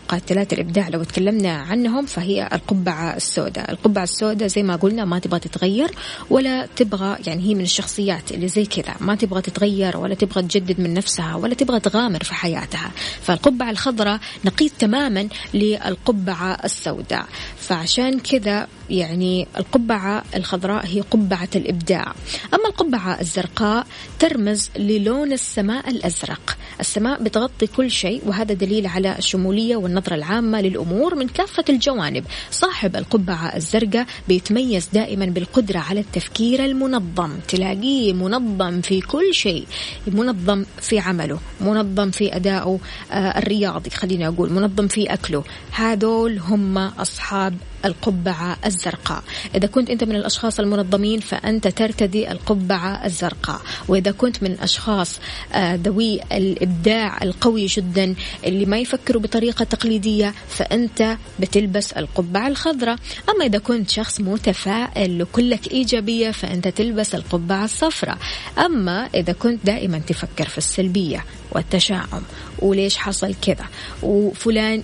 قاتلات 0.08 0.52
الإبداع 0.52 0.88
لو 0.88 1.02
تكلمنا 1.02 1.52
عنهم 1.52 2.06
فهي 2.06 2.48
القبعة 2.52 3.16
السوداء. 3.16 3.70
القبعة 3.70 4.02
السوداء 4.02 4.48
زي 4.48 4.62
ما 4.62 4.76
قلنا 4.76 5.04
ما 5.04 5.18
تبغى 5.18 5.40
تتغير 5.40 5.90
ولا 6.30 6.66
تبغى 6.76 7.16
يعني 7.26 7.42
هي 7.42 7.54
من 7.54 7.60
الشخصيات 7.60 8.32
اللي 8.32 8.48
زي 8.48 8.66
كذا 8.66 8.94
ما 9.00 9.14
تبغى 9.14 9.42
تتغير 9.42 9.96
ولا 9.96 10.14
تبغى 10.14 10.42
تجدد 10.42 10.80
من 10.80 10.94
نفسها 10.94 11.34
ولا 11.34 11.54
تبغى 11.54 11.80
تغامر 11.80 12.24
في 12.24 12.34
حياتها. 12.34 12.90
فالقبعة 13.22 13.70
الخضراء 13.70 14.20
نقيض 14.44 14.70
تماما 14.78 15.28
للقبعة 15.54 16.58
السوداء. 16.64 17.26
فعشان 17.66 18.18
كذا 18.20 18.66
يعني 18.90 19.46
القبعة 19.58 20.24
الخضراء 20.36 20.86
هي 20.86 21.00
قبعة 21.00 21.48
الإبداع. 21.56 22.14
أما 22.54 22.68
القبعة 22.68 23.20
الزرقاء 23.20 23.86
ترمز 24.18 24.70
للون 24.76 25.32
السماء 25.32 25.90
الأزرق. 25.90 26.56
السماء 26.80 27.22
بتغطي 27.22 27.66
كل 27.66 27.90
شيء 27.90 28.22
وهذا 28.26 28.54
دليل 28.54 28.86
على 28.86 29.18
الشمولية 29.18 29.76
والنظرة 29.76 30.14
العامة 30.14 30.60
للأمور 30.60 31.14
من 31.14 31.28
كافة 31.28 31.64
الجوانب. 31.68 32.24
صاحب 32.50 32.96
القبعة 32.96 33.56
الزرقاء 33.56 34.06
بيتميز 34.28 34.88
دائما 34.92 35.26
بالقدرة 35.26 35.78
على 35.78 36.00
التفكير 36.00 36.64
المنظم. 36.64 37.32
تلاقيه 37.48 38.12
منظم 38.12 38.80
في 38.80 39.00
كل 39.00 39.34
شيء. 39.34 39.66
منظم 40.06 40.64
في 40.80 40.98
عمله 40.98 41.38
منظم 41.60 42.10
في 42.10 42.36
أدائه 42.36 42.78
آه 43.12 43.38
الرياضي 43.38 43.90
خليني 43.90 44.28
أقول 44.28 44.52
منظم 44.52 44.88
في 44.88 45.12
أكله. 45.12 45.44
هذول 45.72 46.38
هم 46.38 46.78
أصحاب 46.78 47.55
القبعة 47.84 48.56
الزرقاء. 48.66 49.22
إذا 49.54 49.66
كنت 49.66 49.90
أنت 49.90 50.04
من 50.04 50.16
الأشخاص 50.16 50.60
المنظمين 50.60 51.20
فأنت 51.20 51.68
ترتدي 51.68 52.32
القبعة 52.32 53.06
الزرقاء. 53.06 53.60
وإذا 53.88 54.10
كنت 54.10 54.42
من 54.42 54.50
الأشخاص 54.50 55.20
آه، 55.52 55.74
ذوي 55.74 56.20
الإبداع 56.32 57.22
القوي 57.22 57.66
جدا 57.66 58.14
اللي 58.44 58.66
ما 58.66 58.78
يفكروا 58.78 59.22
بطريقة 59.22 59.64
تقليدية 59.64 60.34
فأنت 60.48 61.16
بتلبس 61.40 61.92
القبعة 61.92 62.48
الخضراء. 62.48 62.96
أما 63.28 63.44
إذا 63.44 63.58
كنت 63.58 63.90
شخص 63.90 64.20
متفائل 64.20 65.22
وكلك 65.22 65.72
إيجابية 65.72 66.30
فأنت 66.30 66.68
تلبس 66.68 67.14
القبعة 67.14 67.64
الصفراء. 67.64 68.18
أما 68.58 69.08
إذا 69.14 69.32
كنت 69.32 69.66
دائما 69.66 69.98
تفكر 69.98 70.48
في 70.48 70.58
السلبية 70.58 71.24
والتشاؤم 71.56 72.22
وليش 72.58 72.96
حصل 72.96 73.34
كذا؟ 73.42 73.66
وفلان 74.02 74.82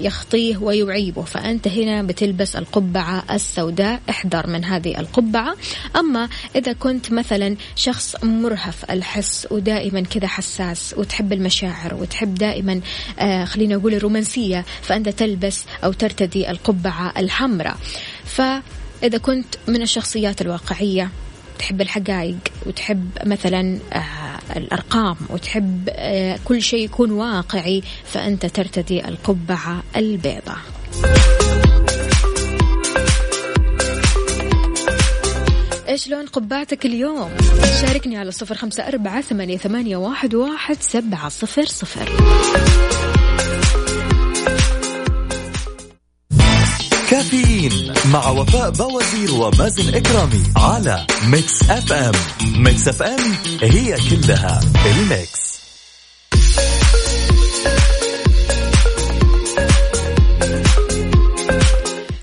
يخطيه 0.00 0.56
ويعيبه 0.56 1.22
فأنت 1.22 1.68
هنا 1.68 2.02
بتلبس 2.02 2.56
القبعة 2.56 3.24
السوداء 3.30 4.00
احذر 4.10 4.46
من 4.46 4.64
هذه 4.64 5.00
القبعة. 5.00 5.56
أما 5.96 6.28
إذا 6.56 6.72
كنت 6.72 7.12
مثلا 7.12 7.56
شخص 7.76 8.24
مرهف 8.24 8.90
الحس 8.90 9.46
ودائما 9.50 10.00
كذا 10.00 10.26
حساس 10.26 10.94
وتحب 10.98 11.32
المشاعر 11.32 11.94
وتحب 11.94 12.34
دائما 12.34 12.80
آه 13.18 13.44
خلينا 13.44 13.76
نقول 13.76 13.94
الرومانسية 13.94 14.64
فأنت 14.82 15.08
تلبس 15.08 15.64
أو 15.84 15.92
ترتدي 15.92 16.50
القبعة 16.50 17.12
الحمراء. 17.16 17.76
فإذا 18.24 19.18
كنت 19.18 19.54
من 19.68 19.82
الشخصيات 19.82 20.40
الواقعية 20.42 21.10
تحب 21.58 21.80
الحقائق 21.80 22.38
وتحب 22.66 23.10
مثلا 23.24 23.78
آه، 23.92 24.56
الأرقام 24.56 25.16
وتحب 25.30 25.88
آه، 25.92 26.38
كل 26.44 26.62
شيء 26.62 26.84
يكون 26.84 27.10
واقعي 27.10 27.82
فأنت 28.04 28.46
ترتدي 28.46 29.08
القبعة 29.08 29.82
البيضاء. 29.96 30.58
إيش 35.88 36.08
لون 36.08 36.26
قبعتك 36.26 36.86
اليوم؟ 36.86 37.30
شاركني 37.80 38.16
على 38.16 38.30
صفر 38.30 38.54
خمسة 38.54 38.88
أربعة 38.88 39.20
ثمانية, 39.20 39.96
واحد, 39.96 40.34
واحد 40.34 40.76
سبعة 40.80 41.28
صفر 41.28 41.64
صفر. 41.64 42.08
كافيين 47.10 47.92
مع 48.12 48.30
وفاء 48.30 48.70
بوازير 48.70 49.34
ومازن 49.34 49.94
إكرامي 49.94 50.42
على 50.56 51.06
Mix 51.30 51.70
FM. 51.70 52.12
Mix 52.62 52.88
FM 52.88 53.20
هي 53.62 53.96
كلها 54.10 54.60
ال 54.86 55.00
Mix. 55.00 55.56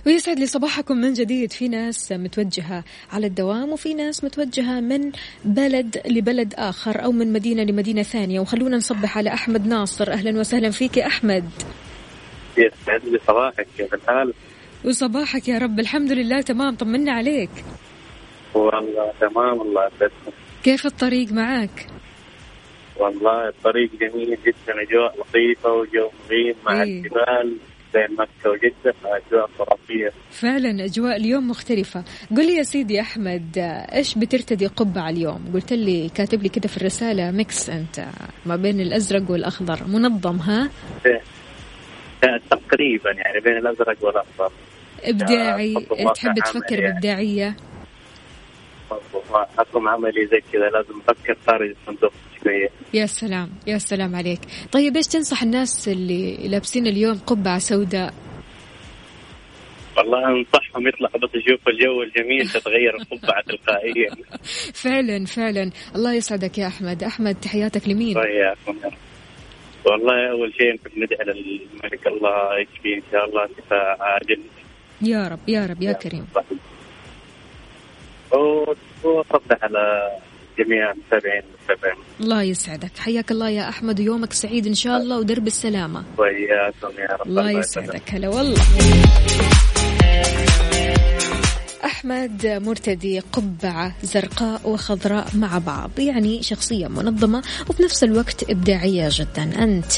ويسعد 0.06 0.40
لي 0.40 0.48
صباحكم 0.48 0.98
من 0.98 1.14
جديد. 1.14 1.52
في 1.52 1.68
ناس 1.68 2.12
متوجهة 2.12 2.84
على 3.12 3.28
الدوام 3.28 3.70
وفي 3.70 3.94
ناس 3.94 4.24
متوجهة 4.24 4.80
من 4.80 5.12
بلد 5.46 6.02
لبلد 6.06 6.54
آخر 6.58 7.04
أو 7.04 7.12
من 7.12 7.34
مدينة 7.34 7.64
لمدينة 7.64 8.04
ثانية. 8.04 8.40
وخلونا 8.40 8.78
نصبح 8.78 9.18
على 9.18 9.34
أحمد 9.34 9.68
ناصر. 9.68 10.12
أهلا 10.12 10.40
وسهلا 10.40 10.72
فيك 10.72 10.98
يا 10.98 11.08
أحمد. 11.08 11.50
يسعد 12.58 13.06
لي 13.06 13.20
صباحك 13.28 13.68
كيف 13.78 13.94
الحال؟ 13.94 14.34
وصباحك 14.86 15.48
يا 15.48 15.58
رب. 15.58 15.80
الحمد 15.80 16.12
لله 16.12 16.42
تمام. 16.42 16.76
طمنا 16.76 17.12
عليك. 17.12 17.50
والله 18.54 19.12
تمام 19.22 19.62
الله 19.62 19.88
يسعدك. 19.88 20.12
كيف 20.64 20.86
الطريق 20.86 21.32
معك؟ 21.32 21.88
والله 22.98 23.48
الطريق 23.48 23.90
جميل 24.02 24.38
جدا 24.46 24.82
أجواء 24.90 25.16
لطيفة 25.20 25.72
وجو 25.72 26.10
مغيم 26.26 26.56
مع 26.66 26.74
إيه. 26.74 26.84
الجبال 26.84 27.58
بين 27.94 28.16
مكة 28.18 28.50
وجدة 28.50 28.96
أجواء 29.06 29.50
خرافية. 29.60 30.12
فعلا 30.32 30.86
أجواء 30.86 31.16
اليوم 31.16 31.50
مختلفة. 31.50 32.04
قل 32.38 32.48
لي 32.48 32.56
يا 32.56 32.64
سيدي 32.64 33.02
أحمد 33.02 33.58
إيش 33.94 34.18
بترتدي 34.18 34.68
قبعة 34.68 35.10
اليوم؟ 35.10 35.52
قلت 35.54 35.74
لي 35.74 36.10
كاتب 36.16 36.44
لي 36.44 36.50
كده 36.50 36.68
في 36.68 36.78
الرسالة 36.78 37.32
ميكس 37.32 37.70
أنت 37.70 38.06
ما 38.46 38.56
بين 38.56 38.80
الأزرق 38.80 39.32
والأخضر. 39.32 39.80
منظم 39.88 40.38
ها؟ 40.38 40.70
تقريبا 42.50 43.12
يعني 43.12 43.40
بين 43.40 43.58
الأزرق 43.58 43.98
والأخضر. 44.06 44.52
أفضل 45.04 45.76
واقع 45.92 46.14
تحب 46.14 46.34
تفكر. 46.46 46.82
بإبداعية. 46.82 47.56
حكم 49.58 49.88
عملي 49.88 50.26
زي 50.26 50.42
كذا 50.54 50.70
لازم 50.70 51.02
أفكر 51.08 51.38
خارج 51.48 51.70
الصندوق 51.70 52.14
شوية. 52.44 52.70
يا 52.94 53.06
سلام 53.06 53.50
يا 53.68 53.78
سلام 53.78 54.16
عليك. 54.16 54.40
طيب 54.72 54.96
إيش 54.96 55.08
تنصح 55.08 55.44
الناس 55.44 55.88
اللي 55.88 56.48
لابسين 56.48 56.88
اليوم 56.88 57.18
قبعة 57.18 57.60
سوداء؟ 57.60 58.14
والله 59.98 60.28
أنصحهم 60.28 60.88
يطلعوا 60.88 61.18
بس 61.24 61.30
يشوفوا 61.36 61.72
الجو 61.72 62.04
الجميل 62.04 62.50
تتغير 62.50 62.96
القبعة 62.96 63.42
تلقائيا. 63.42 64.10
فعلا 64.84 65.26
فعلا. 65.26 65.72
الله 65.96 66.14
يسعدك 66.14 66.58
يا 66.58 66.68
أحمد. 66.68 67.04
أحمد 67.04 67.36
تحياتك 67.36 67.88
لمين. 67.88 68.18
والله 69.86 70.32
أول 70.32 70.54
شيء 70.58 70.80
ندعي 70.98 71.26
للملك 71.26 72.08
الله 72.08 72.60
يشفيه 72.60 72.96
إن 72.96 73.02
شاء 73.12 73.26
الله 73.26 73.48
شفاء 73.58 73.98
عاجل. 74.02 74.42
يا 75.04 75.28
رب 75.28 75.40
يا 75.48 75.66
رب 75.66 75.82
يا 75.82 75.94
كريم. 75.94 76.28
وصبح 79.04 79.58
على 79.64 80.12
جميع 80.60 80.92
المتابعين 80.92 81.44
والمتابعين 81.44 82.04
الله 82.20 82.44
يسعدك. 82.44 82.98
حياك 82.98 83.32
الله 83.32 83.50
يا 83.50 83.70
أحمد 83.70 84.00
ويومك 84.00 84.34
سعيد 84.34 84.68
إن 84.68 84.74
شاء 84.74 84.98
الله 84.98 85.18
ودرب 85.20 85.48
السلامة. 85.48 86.04
وإياكم 86.18 87.00
يا 87.00 87.16
رب. 87.20 87.28
الله 87.28 87.52
يسعدك. 87.52 88.10
هلا 88.10 88.30
والله. 88.30 88.62
أحمد 91.86 92.46
مرتدي 92.46 93.20
قبعة 93.20 93.96
زرقاء 94.04 94.70
وخضراء 94.70 95.28
مع 95.36 95.58
بعض 95.58 96.00
يعني 96.00 96.44
شخصية 96.44 96.88
منظمة 96.88 97.44
وبنفس 97.70 98.04
الوقت 98.04 98.50
إبداعية 98.50 99.10
جدا. 99.12 99.64
أنت 99.64 99.92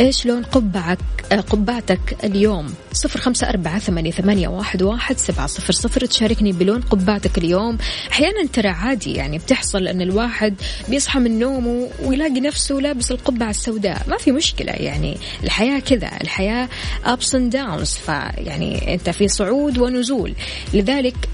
إيش 0.00 0.26
لون 0.26 0.42
قبعك 0.42 0.98
آه، 1.32 1.40
قبعتك 1.40 2.16
اليوم؟ 2.24 2.74
صفر 2.92 3.20
خمسة 3.20 3.48
أربعة 3.48 3.78
ثمانية, 3.78 4.10
ثمانية 4.10 4.48
واحد, 4.48 4.82
واحد 4.82 5.18
سبعة 5.18 5.46
صفر 5.46 5.72
صفر 5.72 6.06
تشاركني 6.06 6.52
بلون 6.52 6.80
قبعتك 6.80 7.38
اليوم. 7.38 7.78
أحيانا 8.10 8.46
ترى 8.52 8.68
عادي 8.68 9.12
يعني 9.12 9.38
بتحصل 9.38 9.86
أن 9.86 10.00
الواحد 10.00 10.54
بيصحى 10.88 11.18
من 11.18 11.38
نومه 11.38 11.88
ويلاقي 12.04 12.40
نفسه 12.40 12.74
لابس 12.74 13.10
القبعة 13.10 13.50
السوداء. 13.50 14.02
ما 14.08 14.16
في 14.16 14.32
مشكلة 14.32 14.72
يعني. 14.72 15.16
الحياة 15.44 15.78
كذا 15.78 16.10
الحياة 16.20 16.68
ups 17.04 17.28
and 17.32 17.52
downs. 17.54 17.98
فيعني 18.06 18.94
أنت 18.94 19.10
في 19.10 19.28
صعود 19.28 19.78
ونزول. 19.78 20.34
لذلك 20.74 21.28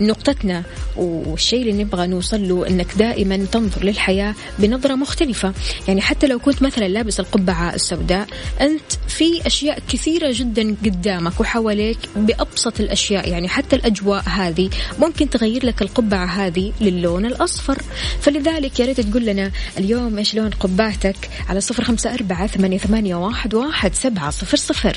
نقطتنا 0.00 0.62
والشيء 0.96 1.60
اللي 1.62 1.84
نبغى 1.84 2.06
نوصل 2.06 2.48
له 2.48 2.68
إنك 2.68 2.86
دائما 2.96 3.36
تنظر 3.36 3.84
للحياة 3.84 4.34
بنظرة 4.58 4.94
مختلفة، 4.94 5.52
يعني 5.88 6.00
حتى 6.00 6.26
لو 6.26 6.38
كنت 6.38 6.62
مثلا 6.62 6.88
لابس 6.88 7.20
القبعة 7.20 7.74
السوداء، 7.74 8.26
أنت 8.60 8.92
في 9.08 9.46
أشياء 9.46 9.82
كثيرة 9.88 10.28
جدا 10.32 10.76
قدامك 10.84 11.40
وحواليك 11.40 11.98
بأبسط 12.16 12.80
الأشياء، 12.80 13.28
يعني 13.28 13.48
حتى 13.48 13.76
الأجواء 13.76 14.22
هذه 14.26 14.70
ممكن 14.98 15.30
تغير 15.30 15.66
لك 15.66 15.82
القبعة 15.82 16.26
هذه 16.26 16.72
للون 16.80 17.26
الأصفر، 17.26 17.82
فلذلك 18.20 18.80
يا 18.80 18.86
ريت 18.86 19.00
تقول 19.00 19.24
لنا 19.26 19.50
اليوم 19.78 20.18
إيش 20.18 20.34
لون 20.34 20.50
قبعتك؟ 20.50 21.16
على 21.48 21.60
صفر 21.60 21.84
خمسة 21.84 22.14
أربعة 22.14 22.46
ثمانية, 22.46 23.14
واحد, 23.14 23.54
واحد 23.54 23.94
سبعة 23.94 24.30
صفر 24.30 24.56
صفر. 24.56 24.96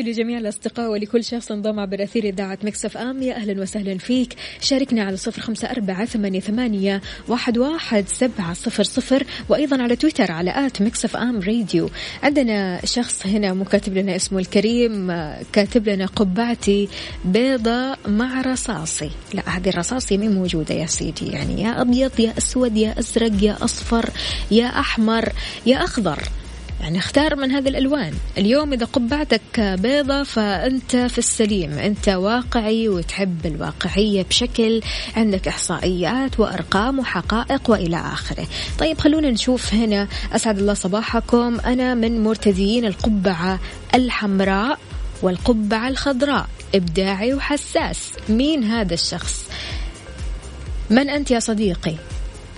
تحياتي 0.00 0.20
لجميع 0.20 0.38
الأصدقاء 0.38 0.90
ولكل 0.90 1.24
شخص 1.24 1.52
انضم 1.52 1.80
عبر 1.80 2.02
أثير 2.02 2.24
إذاعة 2.24 2.58
Mix 2.62 2.96
FM. 2.96 3.22
يا 3.22 3.34
أهلا 3.34 3.62
وسهلا 3.62 3.98
فيك. 3.98 4.34
شاركنا 4.60 5.02
على 5.02 5.16
صفر 5.16 5.42
خمسة 5.42 5.70
أربعة 5.70 6.04
ثمانية, 6.04 6.40
ثمانية 6.40 7.00
واحد, 7.28 7.58
واحد 7.58 8.04
سبعة 8.08 8.54
صفر 8.54 8.82
صفر. 8.82 9.24
وأيضا 9.48 9.82
على 9.82 9.96
تويتر 9.96 10.32
على 10.32 10.66
at 10.66 10.82
Mix 10.82 11.16
FM 11.16 11.40
Radio. 11.40 11.90
عندنا 12.22 12.80
شخص 12.84 13.26
هنا 13.26 13.54
مو 13.54 13.71
كاتب 13.71 13.96
لنا 13.96 14.16
اسمه 14.16 14.38
الكريم. 14.38 15.12
كاتب 15.52 15.88
لنا 15.88 16.06
قبعتي 16.06 16.88
بيضة 17.24 17.96
مع 18.08 18.40
رصاصي. 18.40 19.10
لا 19.34 19.42
هذه 19.46 19.68
الرصاصي 19.68 20.18
مهي 20.18 20.34
موجودة 20.34 20.74
يا 20.74 20.86
سيدي. 20.86 21.26
يعني 21.26 21.62
يا 21.62 21.80
أبيض 21.80 22.20
يا 22.20 22.38
أسود 22.38 22.76
يا 22.76 22.98
أزرق 22.98 23.42
يا 23.42 23.56
أصفر 23.64 24.10
يا 24.50 24.66
أحمر 24.66 25.32
يا 25.66 25.84
أخضر. 25.84 26.22
يعني 26.80 26.98
اختار 26.98 27.36
من 27.36 27.50
هذه 27.50 27.68
الألوان. 27.68 28.14
اليوم 28.38 28.72
إذا 28.72 28.86
قبعتك 28.86 29.60
بيضة 29.60 30.22
فأنت 30.22 30.96
في 30.96 31.18
السليم. 31.18 31.72
أنت 31.72 32.08
واقعي 32.08 32.88
وتحب 32.88 33.46
الواقعية 33.46 34.22
بشكل 34.22 34.80
عندك 35.16 35.48
إحصائيات 35.48 36.40
وأرقام 36.40 36.98
وحقائق 36.98 37.70
وإلى 37.70 37.96
آخره. 37.96 38.46
طيب 38.78 38.98
خلونا 38.98 39.30
نشوف 39.30 39.74
هنا. 39.74 40.08
أسعد 40.32 40.58
الله 40.58 40.74
صباحكم. 40.74 41.60
أنا 41.60 41.94
من 41.94 42.22
مرتديين 42.22 42.84
القبعة 42.84 43.60
الحمراء 43.94 44.78
والقبعة 45.22 45.88
الخضراء. 45.88 46.48
إبداعي 46.74 47.34
وحساس. 47.34 48.12
مين 48.28 48.64
هذا 48.64 48.94
الشخص؟ 48.94 49.48
من 50.90 51.08
أنت 51.08 51.30
يا 51.30 51.40
صديقي؟ 51.40 51.94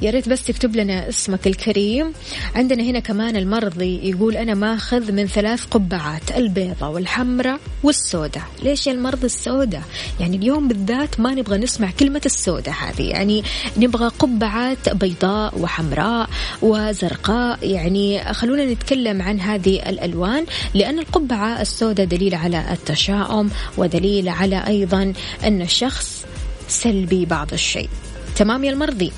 يا 0.02 0.10
ريت 0.10 0.28
بس 0.28 0.44
تكتب 0.44 0.76
لنا 0.76 1.08
اسمك 1.08 1.46
الكريم. 1.46 2.12
عندنا 2.54 2.82
هنا 2.82 2.98
كمان 2.98 3.36
المرضي 3.36 4.08
يقول 4.10 4.36
أنا 4.36 4.54
ماخذ 4.54 5.12
من 5.12 5.26
ثلاث 5.26 5.64
قبعات 5.64 6.36
البيضة 6.36 6.88
والحمراء 6.88 7.60
والسوداء 7.82 8.42
ليش 8.62 8.86
يا 8.86 8.92
المرضى 8.92 9.26
السوداء 9.26 9.82
يعني 10.20 10.36
اليوم 10.36 10.68
بالذات 10.68 11.20
ما 11.20 11.34
نبغى 11.34 11.58
نسمع 11.58 11.90
كلمة 11.90 12.20
السوداء 12.26 12.74
هذه. 12.74 13.02
يعني 13.02 13.44
نبغى 13.76 14.08
قبعات 14.08 14.94
بيضاء 14.94 15.58
وحمراء 15.58 16.28
وزرقاء. 16.62 17.58
يعني 17.62 18.34
خلونا 18.34 18.64
نتكلم 18.64 19.22
عن 19.22 19.40
هذه 19.40 19.88
الألوان 19.88 20.46
لأن 20.74 20.98
القبعة 20.98 21.60
السوداء 21.60 22.06
دليل 22.06 22.34
على 22.34 22.72
التشاؤم 22.72 23.50
ودليل 23.76 24.28
على 24.28 24.66
أيضا 24.66 25.12
أن 25.44 25.62
الشخص 25.62 26.24
سلبي 26.68 27.24
بعض 27.24 27.52
الشيء. 27.52 27.88
تمام 28.36 28.64
يا 28.64 28.70
المرضي؟ 28.70 29.12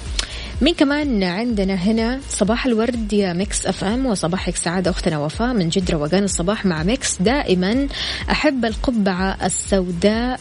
مين 0.60 0.74
كمان 0.74 1.22
عندنا 1.22 1.74
هنا 1.74 2.20
صباح 2.28 2.66
الورد 2.66 3.12
يا 3.12 3.32
Mix 3.32 3.66
FM 3.66 4.06
وصباحك 4.06 4.56
سعادة 4.56 4.90
أختنا 4.90 5.18
وفاء 5.18 5.54
من 5.54 5.68
جد 5.68 5.90
روقان 5.90 6.24
الصباح 6.24 6.66
مع 6.66 6.82
Mix. 6.82 7.22
دائما 7.22 7.88
أحب 8.30 8.64
القبعة 8.64 9.36
السوداء 9.44 10.40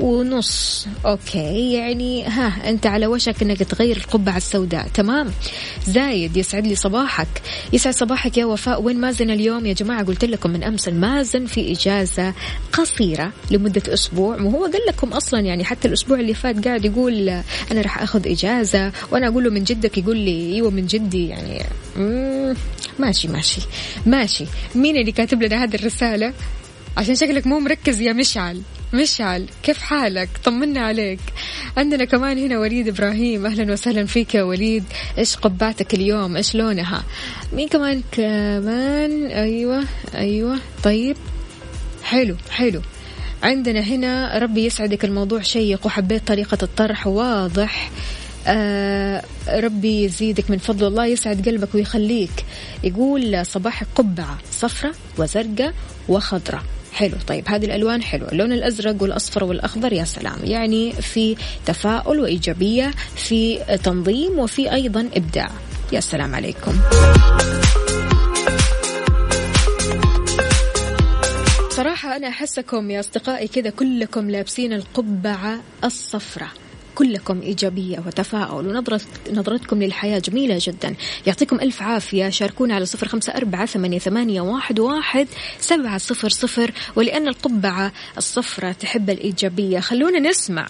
ونص. 0.00 0.86
okay 1.06 1.72
يعني 1.72 2.24
ها 2.24 2.70
أنت 2.70 2.86
على 2.86 3.06
وشك 3.06 3.42
إنك 3.42 3.58
تغير 3.58 3.96
القبعة 3.96 4.36
السوداء. 4.36 4.88
تمام. 4.88 5.30
زايد 5.86 6.36
يسعد 6.36 6.66
لي 6.66 6.74
صباحك. 6.74 7.28
يسعد 7.72 7.94
صباحك 7.94 8.38
يا 8.38 8.44
وفاء. 8.44 8.82
وين 8.82 9.00
مازن 9.00 9.30
اليوم 9.30 9.66
يا 9.66 9.72
جماعة؟ 9.72 10.04
قلت 10.04 10.24
لكم 10.24 10.50
من 10.50 10.64
أمس 10.64 10.88
المازن 10.88 11.46
في 11.46 11.72
إجازة 11.72 12.34
قصيرة 12.72 13.32
لمدة 13.50 13.94
أسبوع. 13.94 14.42
وهو 14.42 14.62
قال 14.62 14.82
لكم 14.88 15.08
أصلا 15.08 15.40
يعني 15.40 15.64
حتى 15.64 15.88
الأسبوع 15.88 16.20
اللي 16.20 16.34
فات 16.34 16.68
قاعد 16.68 16.84
يقول 16.84 17.28
أنا 17.70 17.80
راح 17.80 18.02
أخذ 18.02 18.28
إجازة 18.28 18.92
وأنا 19.10 19.28
أقول 19.28 19.44
له 19.44 19.50
من 19.50 19.64
جدك 19.64 19.98
يقول 19.98 20.16
لي 20.16 20.54
إيوه 20.54 20.70
من 20.70 20.86
جدي 20.86 21.28
يعني 21.28 21.62
ماشي 22.98 23.28
ماشي 23.28 23.60
ماشي. 24.06 24.44
مين 24.74 24.96
اللي 24.96 25.12
كاتب 25.12 25.42
لنا 25.42 25.64
هذه 25.64 25.74
الرسالة؟ 25.74 26.32
عشان 26.96 27.14
شكلك 27.14 27.46
مو 27.46 27.58
مركز 27.58 28.00
يا 28.00 28.12
مشعل. 28.12 28.60
مشعل 28.92 29.46
كيف 29.62 29.78
حالك؟ 29.78 30.28
طمنا 30.44 30.80
عليك. 30.80 31.20
عندنا 31.76 32.04
كمان 32.04 32.38
هنا 32.38 32.58
وليد 32.58 32.88
إبراهيم. 32.88 33.46
أهلا 33.46 33.72
وسهلا 33.72 34.06
فيك 34.06 34.34
يا 34.34 34.42
وليد. 34.42 34.84
إيش 35.18 35.36
قبعتك 35.36 35.94
اليوم؟ 35.94 36.36
إيش 36.36 36.54
لونها؟ 36.54 37.04
مين 37.52 37.68
كمان؟ 37.68 38.02
كمان 38.12 39.26
أيوة 39.26 39.84
أيوة. 40.14 40.58
طيب. 40.82 41.16
حلو 42.02 42.36
حلو. 42.50 42.82
عندنا 43.42 43.80
هنا 43.80 44.38
ربي 44.38 44.66
يسعدك 44.66 45.04
الموضوع 45.04 45.40
شيق 45.40 45.86
وحبيت 45.86 46.28
طريقة 46.28 46.58
الطرح 46.62 47.06
واضح. 47.06 47.90
آه 48.46 49.22
ربي 49.48 50.04
يزيدك 50.04 50.50
من 50.50 50.58
فضل 50.58 50.86
الله 50.86 51.06
يسعد 51.06 51.48
قلبك 51.48 51.74
ويخليك. 51.74 52.44
يقول 52.84 53.46
صباح 53.46 53.82
قبعة 53.94 54.38
صفرة 54.52 54.94
وزرقاء 55.18 55.74
وخضرة 56.08 56.62
حلو. 56.96 57.16
طيب 57.26 57.48
هذه 57.48 57.64
الألوان 57.64 58.02
حلوة. 58.02 58.32
اللون 58.32 58.52
الأزرق 58.52 59.02
والأصفر 59.02 59.44
والأخضر 59.44 59.92
يا 59.92 60.04
سلام. 60.04 60.38
يعني 60.44 60.92
في 60.92 61.36
تفاؤل 61.66 62.20
وإيجابية 62.20 62.90
في 63.16 63.58
تنظيم 63.84 64.38
وفي 64.38 64.72
أيضا 64.72 65.08
إبداع. 65.14 65.50
يا 65.92 66.00
سلام 66.00 66.34
عليكم. 66.34 66.72
صراحة 71.70 72.16
أنا 72.16 72.28
أحسكم 72.28 72.90
يا 72.90 73.00
أصدقائي 73.00 73.48
كذا 73.48 73.70
كلكم 73.70 74.30
لابسين 74.30 74.72
القبعة 74.72 75.60
الصفراء. 75.84 76.65
كلكم 76.96 77.40
إيجابية 77.40 77.98
وتفاؤل. 78.06 78.66
ونظرة 78.66 79.00
نظرتكم 79.32 79.82
للحياة 79.82 80.18
جميلة 80.18 80.58
جدا. 80.60 80.94
يعطيكم 81.26 81.60
ألف 81.60 81.82
عافية. 81.82 82.28
شاركونا 82.28 82.74
على 82.74 82.86
صفر 82.86 83.08
خمسة 83.08 83.32
أربعة 83.32 83.66
ثمانية, 83.66 83.98
ثمانية 83.98 84.40
واحد, 84.40 84.80
واحد 84.80 85.26
سبعة 85.60 85.98
صفر 85.98 86.28
صفر. 86.28 86.72
ولأن 86.96 87.28
القبعة 87.28 87.92
الصفراء 88.18 88.72
تحب 88.72 89.10
الإيجابية. 89.10 89.80
خلونا 89.80 90.20
نسمع. 90.20 90.68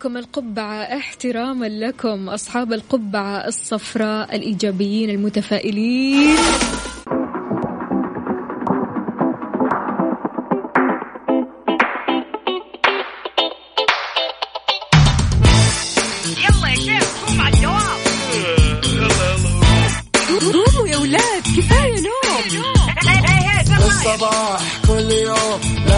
لكم 0.00 0.16
القبعة. 0.16 0.82
احتراما 0.82 1.66
لكم 1.66 2.28
أصحاب 2.28 2.72
القبعة 2.72 3.48
الصفراء 3.48 4.36
الإيجابيين 4.36 5.10
المتفائلين. 5.10 6.36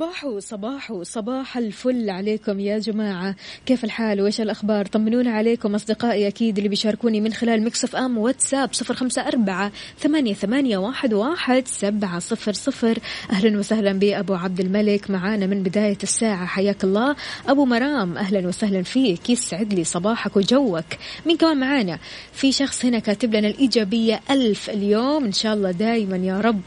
صباحو 0.00 0.40
صباحو 0.40 1.02
صباح 1.02 1.56
الفل 1.56 2.10
عليكم 2.10 2.60
يا 2.60 2.78
جماعة. 2.78 3.34
كيف 3.66 3.84
الحال؟ 3.84 4.20
وإيش 4.20 4.40
الأخبار؟ 4.40 4.86
طمنونا 4.86 5.30
عليكم 5.30 5.74
أصدقائي 5.74 6.28
أكيد 6.28 6.56
اللي 6.56 6.68
بيشاركوني 6.68 7.20
من 7.20 7.32
خلال 7.32 7.64
Mix 7.64 7.96
FM 7.96 8.18
واتساب 8.18 8.74
صفر 8.74 8.94
خمسة 8.94 9.22
أربعة 9.22 9.72
ثمانية, 9.98 10.34
ثمانية 10.34 10.78
واحد, 10.78 11.14
واحد 11.14 11.68
سبعة 11.68 12.18
صفر 12.18 12.52
صفر. 12.52 12.98
أهلا 13.30 13.58
وسهلا 13.58 13.92
بأبو 13.92 14.34
عبد 14.34 14.60
الملك. 14.60 15.10
معانا 15.10 15.46
من 15.46 15.62
بداية 15.62 15.98
الساعة 16.02 16.46
حياك 16.46 16.84
الله. 16.84 17.16
أبو 17.48 17.64
مرام 17.64 18.18
أهلا 18.18 18.48
وسهلا 18.48 18.82
فيك. 18.82 19.30
يسعد 19.30 19.74
لي 19.74 19.84
صباحك 19.84 20.36
وجوك. 20.36 20.84
مين 21.26 21.36
كمان 21.36 21.60
معانا؟ 21.60 21.98
في 22.32 22.52
شخص 22.52 22.84
هنا 22.84 22.98
كاتب 22.98 23.34
لنا 23.34 23.48
الإيجابية 23.48 24.20
ألف 24.30 24.70
اليوم. 24.70 25.24
إن 25.24 25.32
شاء 25.32 25.54
الله 25.54 25.70
دايما 25.70 26.16
يا 26.16 26.40
رب. 26.40 26.60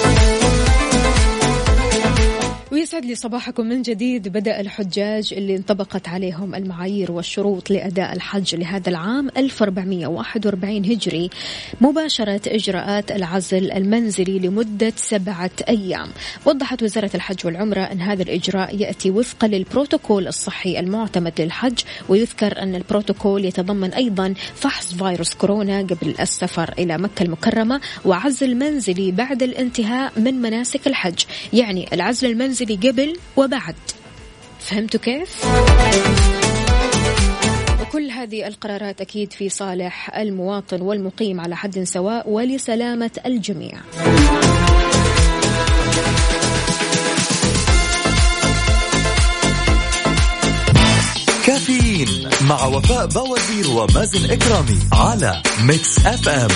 ويسعد 2.81 3.05
لي 3.05 3.15
صباحكم 3.15 3.65
من 3.65 3.81
جديد. 3.81 4.27
بدأ 4.27 4.59
الحجاج 4.59 5.33
اللي 5.37 5.55
انطبقت 5.55 6.07
عليهم 6.07 6.55
المعايير 6.55 7.11
والشروط 7.11 7.69
لأداء 7.69 8.13
الحج 8.13 8.55
لهذا 8.55 8.89
العام 8.89 9.29
1441 9.37 10.85
هجري. 10.85 11.29
مباشرة 11.81 12.41
إجراءات 12.47 13.11
العزل 13.11 13.71
المنزلي 13.71 14.39
لمدة 14.39 14.93
سبعة 14.95 15.51
أيام. 15.69 16.07
وضحت 16.45 16.83
وزارة 16.83 17.09
الحج 17.15 17.45
والعمرة 17.45 17.79
أن 17.79 18.01
هذا 18.01 18.23
الإجراء 18.23 18.75
يأتي 18.75 19.11
وفقا 19.11 19.47
للبروتوكول 19.47 20.27
الصحي 20.27 20.79
المعتمد 20.79 21.41
للحج 21.41 21.79
ويذكر 22.09 22.61
أن 22.61 22.75
البروتوكول 22.75 23.45
يتضمن 23.45 23.93
أيضا 23.93 24.33
فحص 24.55 24.93
فيروس 24.93 25.33
كورونا 25.33 25.79
قبل 25.79 26.15
السفر 26.19 26.73
إلى 26.79 26.97
مكة 26.97 27.23
المكرمة 27.23 27.81
وعزل 28.05 28.55
منزلي 28.55 29.11
بعد 29.11 29.43
الانتهاء 29.43 30.11
من 30.17 30.33
مناسك 30.41 30.87
الحج. 30.87 31.19
يعني 31.53 31.93
العزل 31.93 32.31
المنزلي 32.31 32.70
قبل 32.75 33.17
وبعد. 33.37 33.75
فهمتوا 34.59 34.99
كيف؟ 34.99 35.45
وكل 37.81 38.09
هذه 38.11 38.47
القرارات 38.47 39.01
أكيد 39.01 39.33
في 39.33 39.49
صالح 39.49 40.17
المواطن 40.17 40.81
والمقيم 40.81 41.41
على 41.41 41.55
حد 41.55 41.83
سواء 41.83 42.29
ولسلامة 42.29 43.11
الجميع. 43.25 43.81
كافيين 51.45 52.29
مع 52.41 52.65
وفاء 52.65 53.05
بوازير 53.07 53.69
ومازن 53.69 54.31
إكرامي 54.31 54.79
على 54.93 55.43
Mix 55.63 56.05
FM. 56.05 56.49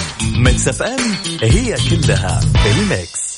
Mix 0.43 0.67
FM 0.67 1.15
هي 1.41 1.75
كلها 1.89 2.39
ال 2.65 2.79
mix. 2.79 3.34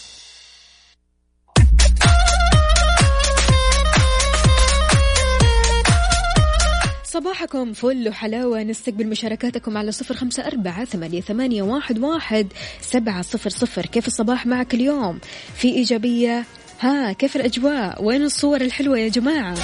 صباحكم 7.18 7.74
فل 7.74 8.10
وحلاوة. 8.10 8.64
نستقبل 8.64 9.08
مشاركاتكم 9.08 9.78
على 9.78 9.92
صفر 9.92 10.16
خمسة 10.16 10.48
أربعة 10.48 10.86
ثمانية, 10.86 11.22
ثمانية 11.22 11.62
واحد, 11.62 12.00
واحد 12.00 12.48
سبعة 12.82 13.22
صفر 13.22 13.50
صفر. 13.50 13.86
كيف 13.86 14.08
الصباح 14.08 14.46
معك 14.46 14.74
اليوم؟ 14.74 15.20
في 15.56 15.68
إيجابية؟ 15.68 16.46
ها 16.80 17.12
كيف 17.12 17.36
الأجواء؟ 17.36 18.04
وين 18.04 18.24
الصور 18.24 18.62
الحلوة 18.62 19.00
يا 19.00 19.08
جماعة؟ 19.08 19.56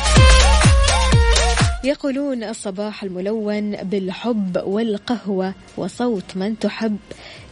يقولون 1.83 2.43
الصباح 2.43 3.03
الملون 3.03 3.71
بالحب 3.71 4.57
والقهوة 4.65 5.53
وصوت 5.77 6.37
من 6.37 6.59
تحب. 6.59 6.97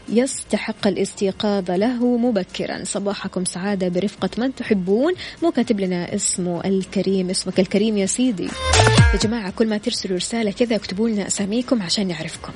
يستحق 0.09 0.87
الاستيقاظ 0.87 1.71
له 1.71 2.17
مبكرا. 2.17 2.83
صباحكم 2.83 3.45
سعادة 3.45 3.87
برفقة 3.87 4.29
من 4.37 4.55
تحبون. 4.55 5.13
مو 5.43 5.51
كاتب 5.51 5.79
لنا 5.79 6.15
اسمه 6.15 6.65
الكريم 6.65 7.29
اسمك 7.29 7.59
الكريم 7.59 7.97
يا 7.97 8.05
سيدي. 8.05 8.49
يا 9.13 9.19
جماعة 9.23 9.51
كل 9.51 9.67
ما 9.67 9.77
ترسلوا 9.77 10.17
رسالة 10.17 10.51
كذا 10.51 10.75
اكتبوا 10.75 11.09
لنا 11.09 11.27
أساميكم 11.27 11.81
عشان 11.81 12.07
نعرفكم. 12.07 12.53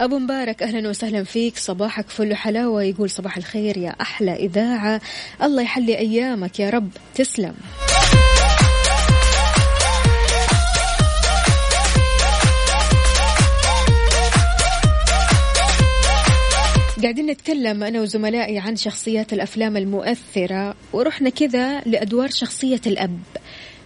أبو 0.00 0.18
مبارك 0.18 0.62
أهلا 0.62 0.88
وسهلا 0.88 1.24
فيك. 1.24 1.58
صباحك 1.58 2.08
فل 2.08 2.34
حلاوة 2.34 2.82
يقول 2.82 3.10
صباح 3.10 3.36
الخير 3.36 3.76
يا 3.76 3.94
أحلى 4.00 4.34
إذاعة. 4.34 5.00
الله 5.42 5.62
يحلي 5.62 5.98
أيامك 5.98 6.60
يا 6.60 6.70
رب. 6.70 6.90
تسلم. 7.14 7.54
قاعدين 17.02 17.26
نتكلم 17.26 17.84
أنا 17.84 18.00
وزملائي 18.00 18.58
عن 18.58 18.76
شخصيات 18.76 19.32
الأفلام 19.32 19.76
المؤثرة 19.76 20.74
ورحنا 20.92 21.30
كذا 21.30 21.80
لأدوار 21.80 22.30
شخصية 22.30 22.80
الأب 22.86 23.20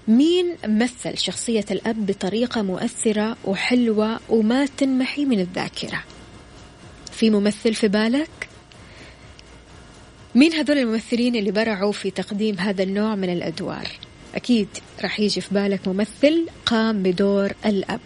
مين 0.09 0.57
مثل 0.67 1.19
شخصية 1.19 1.65
الأب 1.71 2.07
بطريقة 2.07 2.63
مؤثرة 2.63 3.37
وحلوة 3.45 4.21
وما 4.29 4.67
تنمحي 4.67 5.25
من 5.25 5.41
الذاكرة 5.41 6.05
في 7.13 7.31
ممثل 7.31 7.75
في 7.75 7.89
بالك؟ 7.89 8.49
مين 10.35 10.53
هذول 10.53 10.79
الممثلين 10.79 11.37
اللي 11.37 11.51
برعوا 11.51 11.93
في 11.93 12.11
تقديم 12.11 12.59
هذا 12.59 12.83
النوع 12.83 13.15
من 13.15 13.33
الأدوار؟ 13.33 13.89
أكيد 14.35 14.69
راح 15.03 15.21
يجي 15.21 15.41
في 15.41 15.55
بالك 15.55 15.89
ممثل 15.89 16.47
قام 16.67 17.03
بدور 17.03 17.53
الأب. 17.67 18.01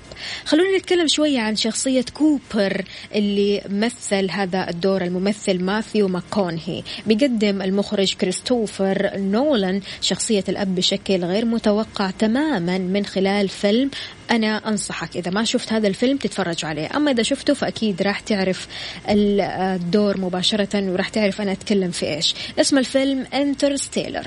خلونا 0.45 0.79
نتكلم 0.79 1.09
شوية 1.09 1.41
عن 1.41 1.57
شخصية 1.57 2.05
كوبر 2.15 2.85
اللي 3.15 3.63
مثل 3.69 4.31
هذا 4.31 4.71
الدور 4.71 5.03
الممثل 5.03 5.63
ماثيو 5.63 6.09
ماكونهي. 6.09 6.83
بيقدم 7.07 7.63
المخرج 7.63 8.15
كريستوفر 8.15 9.11
نولان 9.17 9.81
شخصية 10.01 10.45
الأب 10.49 10.75
بشكل 10.75 11.25
غير 11.25 11.45
متوقع 11.45 12.11
تماما 12.11 12.79
من 12.79 13.07
خلال 13.07 13.49
فيلم 13.49 13.91
أنا 14.31 14.69
أنصحك. 14.69 15.17
إذا 15.17 15.31
ما 15.31 15.45
شفت 15.45 15.73
هذا 15.73 15.89
الفيلم 15.89 16.17
تتفرج 16.17 16.65
عليه. 16.65 16.97
أما 16.97 17.11
إذا 17.11 17.23
شفته 17.23 17.55
فأكيد 17.55 18.03
راح 18.03 18.21
تعرف 18.21 18.69
الدور 19.09 20.21
مباشرة 20.21 20.91
وراح 20.91 21.09
تعرف 21.09 21.41
أنا 21.41 21.53
أتكلم 21.53 21.91
في 21.91 22.15
إيش. 22.15 22.35
اسم 22.61 22.79
الفيلم 22.79 23.27
Interstellar 23.35 24.27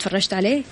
تفرجت 0.00 0.34
عليه؟ 0.34 0.62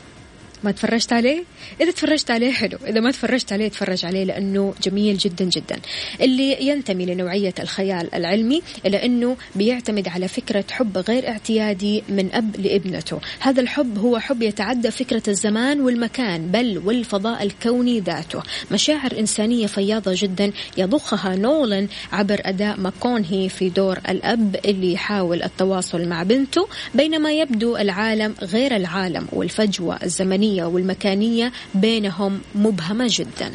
ما 0.65 0.71
تفرجت 0.71 1.13
عليه؟ 1.13 1.45
إذا 1.81 1.91
تفرجت 1.91 2.31
عليه 2.31 2.53
حلو 2.53 2.79
إذا 2.87 3.01
ما 3.01 3.11
تفرجت 3.11 3.53
عليه 3.53 3.69
تفرج 3.69 4.05
عليه 4.05 4.25
لأنه 4.25 4.75
جميل 4.83 5.17
جدا 5.17 5.45
جدا. 5.45 5.79
اللي 6.21 6.67
ينتمي 6.67 7.07
لنوعية 7.07 7.55
الخيال 7.59 8.15
العلمي 8.15 8.63
إلى 8.87 9.05
أنه 9.05 9.37
بيعتمد 9.55 10.09
على 10.09 10.29
فكرة 10.29 10.65
حب 10.71 10.99
غير 10.99 11.29
اعتيادي 11.29 12.03
من 12.09 12.29
أب 12.33 12.57
لابنته. 12.57 13.19
هذا 13.41 13.61
الحب 13.61 13.99
هو 13.99 14.19
حب 14.19 14.43
يتعدى 14.43 14.91
فكرة 14.91 15.23
الزمان 15.29 15.81
والمكان 15.81 16.47
بل 16.47 16.83
والفضاء 16.85 17.43
الكوني 17.43 18.01
ذاته. 18.01 18.43
مشاعر 18.71 19.19
إنسانية 19.19 19.67
فياضة 19.67 20.13
جدا 20.15 20.53
يضخها 20.77 21.37
نولن 21.37 21.89
عبر 22.13 22.41
أداء 22.45 22.81
ماكونهي 22.81 23.49
في 23.49 23.69
دور 23.69 23.99
الأب 24.09 24.57
اللي 24.65 24.93
يحاول 24.93 25.43
التواصل 25.43 26.09
مع 26.09 26.23
بنته 26.23 26.69
بينما 26.95 27.33
يبدو 27.33 27.77
العالم 27.77 28.35
غير 28.43 28.77
العالم 28.77 29.27
والفجوة 29.33 29.99
الزمنية 30.03 30.48
الزمنية 30.49 30.65
والمكانية 30.65 31.53
بينهم 31.75 32.41
مبهمة 32.55 33.07
جدا. 33.11 33.53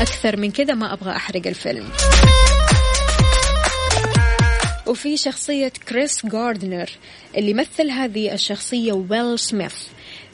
أكثر 0.00 0.36
من 0.36 0.50
كذا 0.50 0.74
ما 0.74 0.92
أبغى 0.92 1.16
أحرق 1.16 1.46
الفيلم. 1.46 1.88
وفي 4.86 5.16
شخصية 5.16 5.72
كريس 5.88 6.26
جاردنر 6.26 6.90
اللي 7.36 7.54
مثل 7.54 7.90
هذه 7.90 8.32
الشخصية 8.32 8.92
ويل 8.92 9.38
سميث. 9.38 9.74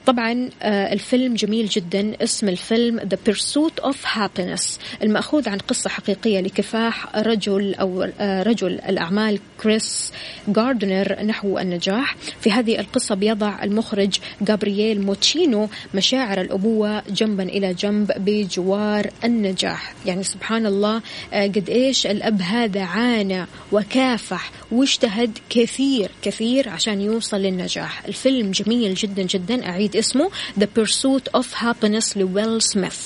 طبعا 0.06 0.50
آه، 0.62 0.92
الفيلم 0.92 1.34
جميل 1.34 1.66
جدا 1.66 2.12
اسم 2.22 2.48
الفيلم 2.48 3.00
The 3.00 3.30
Pursuit 3.30 3.84
of 3.84 3.96
Happiness 4.16 4.78
المأخوذ 5.02 5.48
عن 5.48 5.58
قصة 5.58 5.90
حقيقية 5.90 6.40
لكفاح 6.40 7.16
رجل 7.16 7.74
أو 7.74 8.02
آه، 8.20 8.42
رجل 8.42 8.72
الأعمال 8.72 9.38
كريس 9.62 10.12
جاردنر 10.48 11.22
نحو 11.22 11.58
النجاح. 11.58 12.16
في 12.40 12.50
هذه 12.50 12.80
القصة 12.80 13.14
بيضع 13.14 13.64
المخرج 13.64 14.18
جابرييل 14.40 15.00
موتشينو 15.00 15.68
مشاعر 15.94 16.40
الأبوة 16.40 17.02
جنبا 17.10 17.42
إلى 17.42 17.74
جنب 17.74 18.12
بجوار 18.16 19.10
النجاح. 19.24 19.94
يعني 20.06 20.22
سبحان 20.22 20.66
الله 20.66 21.02
آه، 21.32 21.46
قد 21.46 21.70
إيش 21.70 22.06
الأب 22.06 22.42
هذا 22.42 22.82
عانى 22.82 23.46
وكافح 23.72 24.50
واجتهد 24.72 25.38
كثير 25.50 26.10
كثير 26.22 26.68
عشان 26.68 27.00
يوصل 27.00 27.36
للنجاح. 27.36 28.04
الفيلم 28.06 28.50
جميل 28.50 28.94
جدا 28.94 29.22
جدا 29.22 29.68
أعيد 29.68 29.91
جديد 29.92 29.96
اسمه 29.96 30.30
The 30.60 30.66
Pursuit 30.78 31.40
of 31.40 31.46
Happiness 31.54 32.16
لويل 32.16 32.62
سميث. 32.62 32.96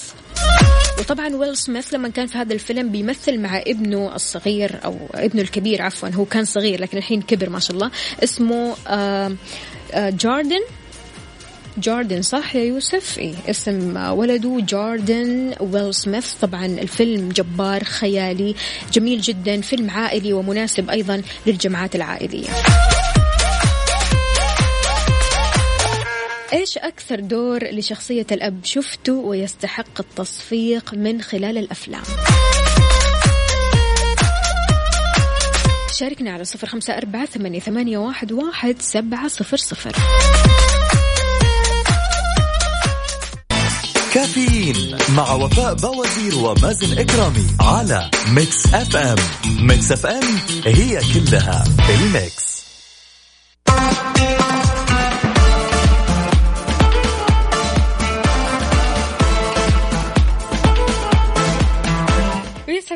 وطبعا 0.98 1.36
ويل 1.36 1.56
سميث 1.56 1.94
لما 1.94 2.08
كان 2.08 2.26
في 2.26 2.38
هذا 2.38 2.52
الفيلم 2.52 2.88
بيمثل 2.88 3.38
مع 3.38 3.62
ابنه 3.66 4.14
الصغير 4.14 4.80
أو 4.84 4.96
ابنه 5.14 5.42
الكبير 5.42 5.82
عفوا 5.82 6.08
هو 6.08 6.24
كان 6.24 6.44
صغير 6.44 6.80
لكن 6.80 6.98
الحين 6.98 7.22
كبر 7.22 7.50
ما 7.50 7.58
شاء 7.58 7.76
الله. 7.76 7.90
اسمه 8.24 8.76
آه 8.88 9.32
آه 9.92 10.10
جاردن. 10.10 10.60
جاردن 11.78 12.22
صح 12.22 12.56
يا 12.56 12.64
يوسف؟ 12.64 13.18
إيه 13.18 13.34
اسم 13.50 13.96
ولده 13.96 14.60
جاردن 14.68 15.54
ويل 15.60 15.94
سميث. 15.94 16.32
طبعا 16.40 16.66
الفيلم 16.66 17.28
جبار 17.28 17.84
خيالي 17.84 18.54
جميل 18.92 19.20
جدا 19.20 19.60
فيلم 19.60 19.90
عائلي 19.90 20.32
ومناسب 20.32 20.90
أيضا 20.90 21.22
للجماعات 21.46 21.96
العائلية. 21.96 22.48
إيش 26.52 26.78
أكثر 26.78 27.20
دور 27.20 27.64
لشخصية 27.64 28.26
الأب 28.32 28.60
شفته 28.64 29.12
ويستحق 29.12 30.00
التصفيق 30.00 30.94
من 30.94 31.22
خلال 31.22 31.58
الأفلام؟ 31.58 32.02
شاركنا 35.92 36.30
على 36.30 36.44
صفر 36.44 36.66
خمسة 36.66 36.96
أربعة 36.96 37.26
ثمانية, 37.26 37.60
ثمانية 37.60 37.98
واحد, 37.98 38.32
واحد 38.32 38.76
سبعة 38.80 39.28
صفر 39.28 39.56
صفر. 39.56 39.92
كافيين 44.14 44.98
مع 45.16 45.32
وفاء 45.32 45.74
بوازير 45.74 46.38
ومازن 46.38 46.98
إكرامي 46.98 47.46
على 47.60 48.10
Mix 48.28 48.66
FM. 48.74 49.16
Mix 49.60 49.92
FM 49.92 50.38
هي 50.64 51.00
كلها 51.14 51.64
ال 51.90 52.03
mix. 52.03 52.55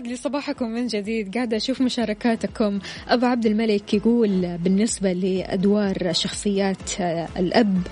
يسعد 0.01 0.11
لي 0.11 0.17
صباحكم 0.17 0.69
من 0.69 0.87
جديد. 0.87 1.35
قاعدة 1.35 1.57
أشوف 1.57 1.81
مشاركاتكم. 1.81 2.79
أبو 3.09 3.27
عبد 3.27 3.47
الملك 3.47 3.95
يقول 3.95 4.59
بالنسبة 4.59 5.13
لأدوار 5.13 6.13
شخصيات 6.13 7.01
الأب 7.37 7.83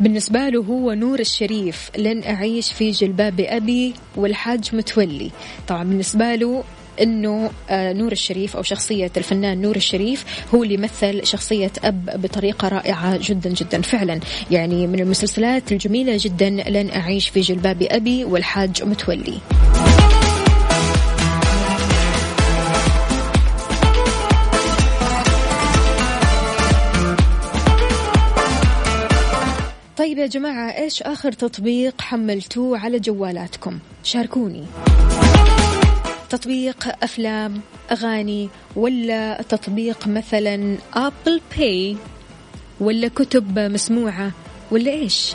بالنسبة 0.00 0.48
له 0.48 0.60
هو 0.60 0.92
نور 0.92 1.20
الشريف. 1.20 1.90
لن 1.98 2.22
أعيش 2.22 2.72
في 2.72 2.90
جلباب 2.90 3.40
أبي 3.40 3.94
والحاج 4.16 4.74
متولي. 4.74 5.30
طبعا 5.68 5.84
بالنسبة 5.84 6.34
له 6.34 6.64
إنه 7.02 7.50
آه، 7.70 7.92
نور 7.92 8.12
الشريف 8.12 8.56
أو 8.56 8.62
شخصية 8.62 9.10
الفنان 9.16 9.60
نور 9.60 9.76
الشريف 9.76 10.24
هو 10.54 10.62
اللي 10.62 10.76
مثل 10.76 11.26
شخصية 11.26 11.72
أب 11.84 12.22
بطريقة 12.22 12.68
رائعة 12.68 13.18
جدا 13.22 13.50
جدا. 13.50 13.80
فعلا 13.82 14.20
يعني 14.50 14.86
من 14.86 15.00
المسلسلات 15.00 15.72
الجميلة 15.72 16.16
جدا 16.20 16.50
لن 16.50 16.90
أعيش 16.90 17.28
في 17.28 17.40
جلباب 17.40 17.82
أبي 17.82 18.24
والحاج 18.24 18.82
متولي. 18.82 19.38
طيب 30.08 30.18
يا 30.18 30.26
جماعة 30.26 30.70
إيش 30.70 31.02
آخر 31.02 31.32
تطبيق 31.32 32.00
حملتوه 32.00 32.78
على 32.78 32.98
جوالاتكم؟ 32.98 33.78
شاركوني. 34.02 34.64
تطبيق 36.30 36.88
أفلام 37.02 37.60
أغاني 37.92 38.48
ولا 38.76 39.42
تطبيق 39.42 40.06
مثلا 40.06 40.76
Apple 40.94 41.40
Pay 41.58 41.96
ولا 42.80 43.08
كتب 43.08 43.58
مسموعة 43.58 44.32
ولا 44.70 44.90
إيش؟ 44.90 45.34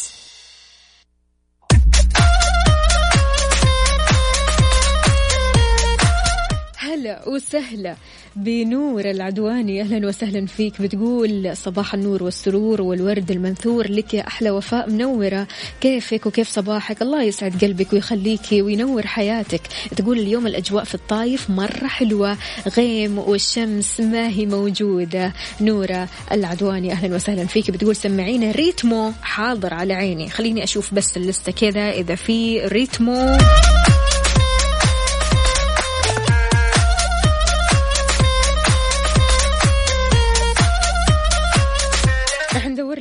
وسهلا 7.27 7.95
بنور 8.35 9.09
العدواني 9.09 9.81
أهلا 9.81 10.07
وسهلا 10.07 10.45
فيك. 10.45 10.81
بتقول 10.81 11.57
صباح 11.57 11.93
النور 11.93 12.23
والسرور 12.23 12.81
والورد 12.81 13.31
المنثور. 13.31 13.91
لك 13.91 14.13
يا 14.13 14.27
أحلى 14.27 14.51
وفاء 14.51 14.89
منورة. 14.89 15.47
كيفك 15.81 16.25
وكيف 16.25 16.49
صباحك؟ 16.49 17.01
الله 17.01 17.23
يسعد 17.23 17.63
قلبك 17.65 17.93
ويخليكي 17.93 18.61
وينور 18.61 19.07
حياتك. 19.07 19.61
تقول 19.95 20.19
اليوم 20.19 20.47
الأجواء 20.47 20.83
في 20.83 20.95
الطايف 20.95 21.49
مرة 21.49 21.87
حلوة. 21.87 22.37
غيم 22.77 23.17
والشمس 23.17 23.99
ما 23.99 24.27
هي 24.27 24.45
موجودة. 24.45 25.33
نورة 25.61 26.09
العدواني 26.31 26.91
أهلا 26.91 27.15
وسهلا 27.15 27.45
فيك. 27.45 27.71
بتقول 27.71 27.95
سمعينا 27.95 28.51
ريتمو 28.51 29.11
حاضر 29.21 29.73
على 29.73 29.93
عيني. 29.93 30.29
خليني 30.29 30.63
أشوف 30.63 30.93
بس 30.93 31.17
اللستة 31.17 31.51
كذا 31.51 31.91
إذا 31.91 32.15
في 32.15 32.65
ريتمو. 32.65 33.37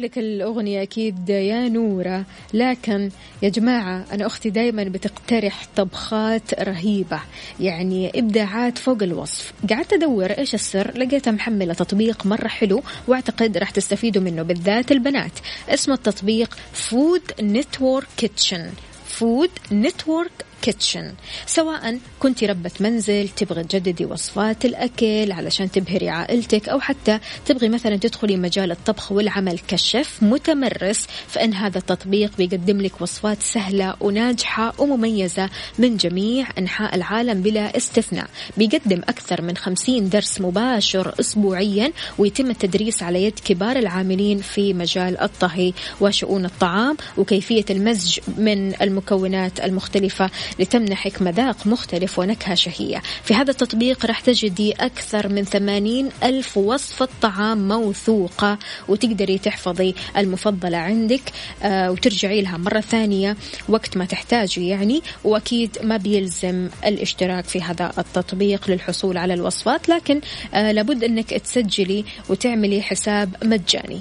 لك 0.00 0.18
الأغنية 0.18 0.82
أكيد 0.82 1.28
يا 1.28 1.68
نورة. 1.68 2.24
لكن 2.54 3.10
يا 3.42 3.48
جماعة 3.48 4.04
أنا 4.12 4.26
أختي 4.26 4.50
دايما 4.50 4.84
بتقترح 4.84 5.66
طبخات 5.76 6.60
رهيبة. 6.60 7.20
يعني 7.60 8.18
إبداعات 8.18 8.78
فوق 8.78 9.02
الوصف. 9.02 9.52
قعدت 9.70 9.92
أدور 9.92 10.30
إيش 10.30 10.54
السر 10.54 10.98
لقيتها 10.98 11.30
محملة 11.30 11.74
تطبيق 11.74 12.26
مرة 12.26 12.48
حلو 12.48 12.82
وأعتقد 13.08 13.58
راح 13.58 13.70
تستفيدوا 13.70 14.22
منه 14.22 14.42
بالذات 14.42 14.92
البنات. 14.92 15.32
اسم 15.68 15.92
التطبيق 15.92 16.56
Food 16.72 17.22
Network 17.42 18.06
Kitchen 18.16 18.70
Food 19.06 19.50
Network 19.72 20.49
Kitchen 20.62 21.12
سواء 21.46 21.98
كنت 22.20 22.44
ربة 22.44 22.70
منزل 22.80 23.28
تبغى 23.28 23.64
تجددي 23.64 24.04
وصفات 24.04 24.64
الأكل 24.64 25.32
علشان 25.32 25.70
تبهري 25.70 26.08
عائلتك 26.08 26.68
أو 26.68 26.80
حتى 26.80 27.18
تبغي 27.46 27.68
مثلا 27.68 27.96
تدخلي 27.96 28.36
مجال 28.36 28.70
الطبخ 28.70 29.12
والعمل 29.12 29.58
كشيف 29.58 30.22
متمرس 30.22 31.06
فإن 31.28 31.54
هذا 31.54 31.78
التطبيق 31.78 32.36
بيقدم 32.38 32.80
لك 32.80 33.00
وصفات 33.00 33.42
سهلة 33.42 33.94
وناجحة 34.00 34.74
ومميزة 34.78 35.50
من 35.78 35.96
جميع 35.96 36.46
أنحاء 36.58 36.94
العالم 36.94 37.42
بلا 37.42 37.76
استثناء. 37.76 38.26
بيقدم 38.56 38.98
أكثر 39.08 39.42
من 39.42 39.56
خمسين 39.56 40.08
درس 40.08 40.40
مباشر 40.40 41.14
أسبوعيا 41.20 41.92
ويتم 42.18 42.50
التدريس 42.50 43.02
على 43.02 43.24
يد 43.24 43.38
كبار 43.44 43.76
العاملين 43.76 44.38
في 44.38 44.74
مجال 44.74 45.20
الطهي 45.20 45.72
وشؤون 46.00 46.44
الطعام 46.44 46.96
وكيفية 47.16 47.64
المزج 47.70 48.18
من 48.38 48.82
المكونات 48.82 49.60
المختلفة 49.60 50.30
لتمنحك 50.58 51.22
مذاق 51.22 51.66
مختلف 51.66 52.18
ونكهة 52.18 52.54
شهية. 52.54 53.02
في 53.24 53.34
هذا 53.34 53.50
التطبيق 53.50 54.06
راح 54.06 54.20
تجدي 54.20 54.72
أكثر 54.72 55.28
من 55.28 55.44
ثمانين 55.44 56.08
ألف 56.22 56.56
وصفة 56.56 57.08
طعام 57.22 57.68
موثوقة 57.68 58.58
وتقدري 58.88 59.38
تحفظي 59.38 59.94
المفضلة 60.16 60.78
عندك 60.78 61.22
آه 61.62 61.90
وترجعي 61.90 62.42
لها 62.42 62.56
مرة 62.56 62.80
ثانية 62.80 63.36
وقت 63.68 63.96
ما 63.96 64.04
تحتاجي 64.04 64.68
يعني. 64.68 65.02
وأكيد 65.24 65.78
ما 65.82 65.96
بيلزم 65.96 66.68
الاشتراك 66.86 67.44
في 67.44 67.62
هذا 67.62 67.92
التطبيق 67.98 68.70
للحصول 68.70 69.16
على 69.18 69.34
الوصفات 69.34 69.88
لكن 69.88 70.20
آه 70.54 70.72
لابد 70.72 71.04
أنك 71.04 71.30
تسجلي 71.30 72.04
وتعملي 72.28 72.82
حساب 72.82 73.36
مجاني. 73.44 74.00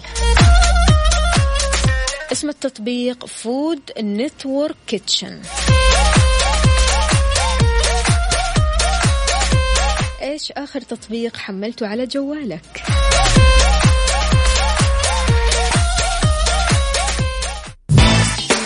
اسم 2.31 2.49
التطبيق 2.49 3.25
Food 3.25 3.79
Network 3.99 4.75
Kitchen 4.87 5.39
إيش 10.29 10.51
آخر 10.51 10.81
تطبيق 10.81 11.37
حملته 11.37 11.87
على 11.87 12.05
جوالك؟ 12.05 12.83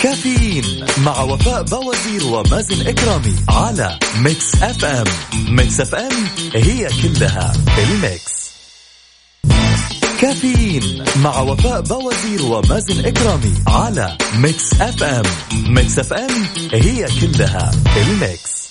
كافيين 0.04 0.86
مع 1.06 1.22
وفاء 1.22 1.64
بوازير 1.64 2.26
ومازن 2.26 2.88
إكرامي 2.88 3.36
على 3.50 4.00
Mix 4.18 4.56
FM. 4.64 5.06
Mix 5.50 5.82
FM 5.82 6.28
هي 6.54 6.90
كلها 7.02 7.54
ال 7.78 7.89
mix. 7.89 8.34
كافيين 10.22 11.06
مع 11.24 11.40
وفاء 11.40 11.82
بوازير 11.82 12.46
ومازن 12.46 13.06
إكرامي 13.06 13.54
على 13.68 14.18
Mix 14.36 14.74
FM. 14.82 15.24
Mix 15.54 16.00
FM 16.00 16.46
هي 16.74 17.08
كلها 17.22 17.72
ال 17.98 18.11
mix. 18.11 18.63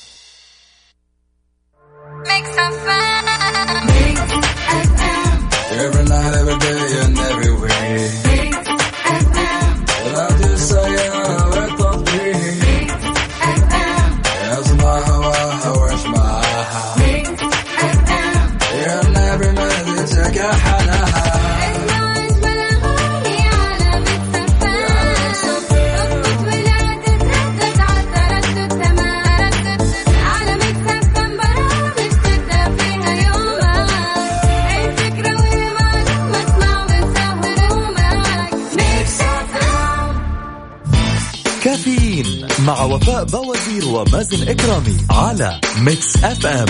مع 42.66 42.84
وفاء 42.84 43.24
بوازير 43.24 43.88
ومازن 43.88 44.48
إكرامي 44.48 44.96
على 45.10 45.60
Mix 45.80 46.24
FM. 46.24 46.66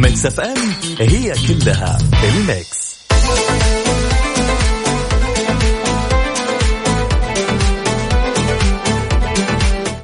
Mix 0.00 0.26
FM 0.26 0.56
هي 1.00 1.34
كلها 1.48 1.98
ال 2.24 2.36
mix. 2.36 2.86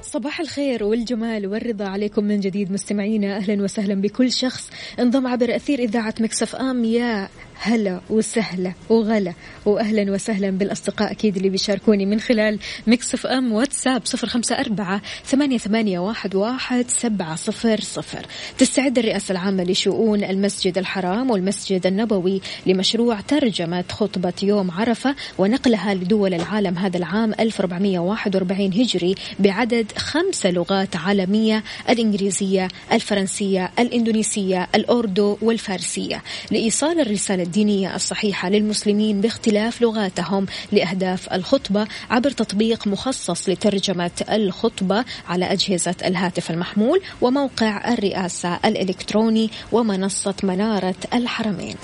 صباح 0.03 0.41
الخير 0.41 0.85
والجمال 0.85 1.47
والرضا 1.47 1.85
عليكم 1.89 2.25
من 2.25 2.41
جديد 2.41 2.73
مستمعينا 2.73 3.37
أهلا 3.37 3.63
وسهلا 3.63 3.95
بكل 3.95 4.33
شخص. 4.33 4.71
انضم 5.01 5.27
عبر 5.27 5.57
أثير 5.57 5.79
إذاعة 5.79 6.15
Mix 6.21 6.57
FM 6.57 6.85
يا 6.85 7.29
هلا 7.65 8.01
وسهلا 8.11 8.73
وغلا 8.91 9.33
واهلا 9.67 10.13
وسهلا 10.13 10.51
بالأصدقاء 10.51 11.13
أكيد 11.13 11.37
اللي 11.37 11.49
بيشاركوني 11.49 12.07
من 12.07 12.21
خلال 12.21 12.59
مكسف 12.87 13.27
أم 13.27 13.53
واتساب 13.53 14.03
صفر 14.05 14.27
خمسة 14.27 14.61
أربعة 14.61 15.03
ثمانية, 15.25 15.59
ثمانية 15.59 15.99
واحد, 15.99 16.35
واحد 16.35 16.85
سبعة 16.89 17.37
صفر 17.37 17.81
صفر. 17.81 18.27
تستعد 18.59 18.99
الرئاسه 18.99 19.33
العامة 19.33 19.65
لشؤون 19.65 20.25
المسجد 20.25 20.79
الحرام 20.79 21.31
والمسجد 21.31 21.87
النبوي 21.87 22.41
لمشروع 22.67 23.21
ترجمة 23.21 23.85
خطبة 23.91 24.33
يوم 24.43 24.71
عرفة 24.71 25.15
ونقلها 25.39 25.95
لدول 25.95 26.35
العالم 26.35 26.79
هذا 26.79 26.97
العام 26.97 27.35
1441 27.41 28.73
هجري 28.73 29.15
بعدد 29.39 29.93
خمس 29.97 30.47
لغات 30.47 30.97
عالمية 30.97 31.65
الإنجليزية 31.91 32.69
الفرنسية 32.93 33.71
الإندونيسية 33.79 34.69
الأردو 34.75 35.39
والفارسية. 35.43 36.23
لإيصال 36.51 37.01
الرسالة 37.01 37.52
الدينية 37.53 37.97
الصحيحة 37.97 38.49
للمسلمين 38.49 39.21
باختلاف 39.21 39.83
لغاتهم 39.83 40.47
لأهداف 40.73 41.33
الخطبة 41.33 41.87
عبر 42.11 42.31
تطبيق 42.31 42.87
مخصص 42.87 43.49
لترجمة 43.49 44.11
الخطبة 44.31 45.05
على 45.29 45.53
أجهزة 45.53 45.95
الهاتف 46.05 46.51
المحمول 46.51 47.01
وموقع 47.21 47.93
الرئاسة 47.93 48.59
الإلكتروني 48.65 49.51
ومنصة 49.73 50.35
منارة 50.43 50.95
الحرمين. 51.15 51.77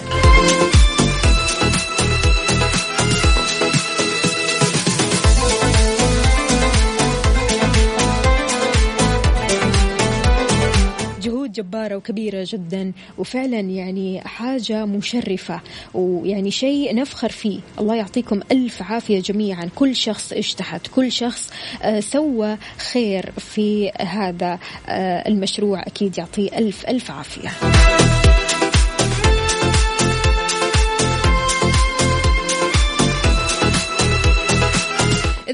جبارة 11.58 11.96
وكبيرة 11.96 12.46
جدا 12.48 12.92
وفعلا 13.18 13.60
يعني 13.60 14.20
حاجة 14.20 14.84
مشرفة 14.86 15.60
ويعني 15.94 16.50
شيء 16.50 16.94
نفخر 16.94 17.28
فيه. 17.28 17.60
الله 17.78 17.94
يعطيكم 17.94 18.40
ألف 18.52 18.82
عافية 18.82 19.20
جميعا. 19.20 19.68
كل 19.74 19.96
شخص 19.96 20.32
اجتهد 20.32 20.80
كل 20.94 21.12
شخص 21.12 21.50
آه 21.82 22.00
سوى 22.00 22.56
خير 22.92 23.32
في 23.38 23.90
هذا 24.00 24.58
آه 24.88 25.28
المشروع. 25.28 25.82
أكيد 25.82 26.18
يعطيه 26.18 26.58
ألف 26.58 26.86
ألف 26.88 27.10
عافية. 27.10 27.48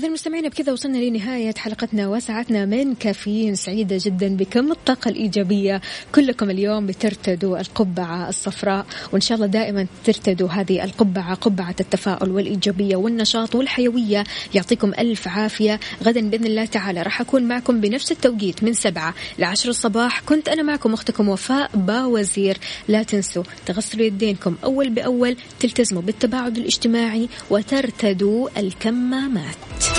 إذا 0.05 0.13
مستمعينا 0.13 0.49
بكذا 0.49 0.73
وصلنا 0.73 0.99
لنهاية 0.99 1.55
حلقتنا 1.57 2.09
وساعتنا. 2.09 2.65
من 2.65 2.95
كافيين 2.95 3.55
سعيدة 3.55 3.99
جدا 4.01 4.37
بكم. 4.37 4.73
الطاقة 4.73 5.09
الإيجابية 5.09 5.81
كلكم 6.15 6.51
اليوم 6.51 6.87
بترتدوا 6.87 7.61
القبعة 7.61 8.29
الصفراء 8.29 8.87
وإن 9.13 9.21
شاء 9.21 9.37
الله 9.37 9.47
دائما 9.47 9.87
ترتدوا 10.05 10.49
هذه 10.49 10.85
القبعة 10.85 11.35
قبعة 11.35 11.75
التفاؤل 11.81 12.31
والإيجابية 12.31 12.97
والنشاط 12.97 13.55
والحيوية. 13.55 14.25
يعطيكم 14.55 14.93
ألف 14.99 15.29
عافية. 15.29 15.81
غدا 16.03 16.31
بإذن 16.31 16.47
الله 16.47 16.65
تعالى. 16.65 17.03
راح 17.03 17.21
أكون 17.21 17.43
معكم 17.43 17.81
بنفس 17.81 18.13
التوقيت 18.13 18.65
من 18.65 18.73
سبعة 18.73 19.15
لعشر 19.39 19.71
الصباح. 19.71 20.21
كنت 20.21 20.49
أنا 20.49 20.63
معكم 20.63 20.93
أختكم 20.93 21.29
وفاء 21.29 21.71
باوزير. 21.75 22.59
لا 22.89 23.03
تنسوا 23.03 23.43
تغسلوا 23.67 24.07
يدينكم 24.07 24.57
أول 24.65 24.91
بأول 24.91 25.37
تلتزموا 25.61 26.03
بالتباعد 26.03 26.57
الاجتماعي 26.57 27.29
وترتدوا 27.51 28.49
الكمامات. 28.61 29.94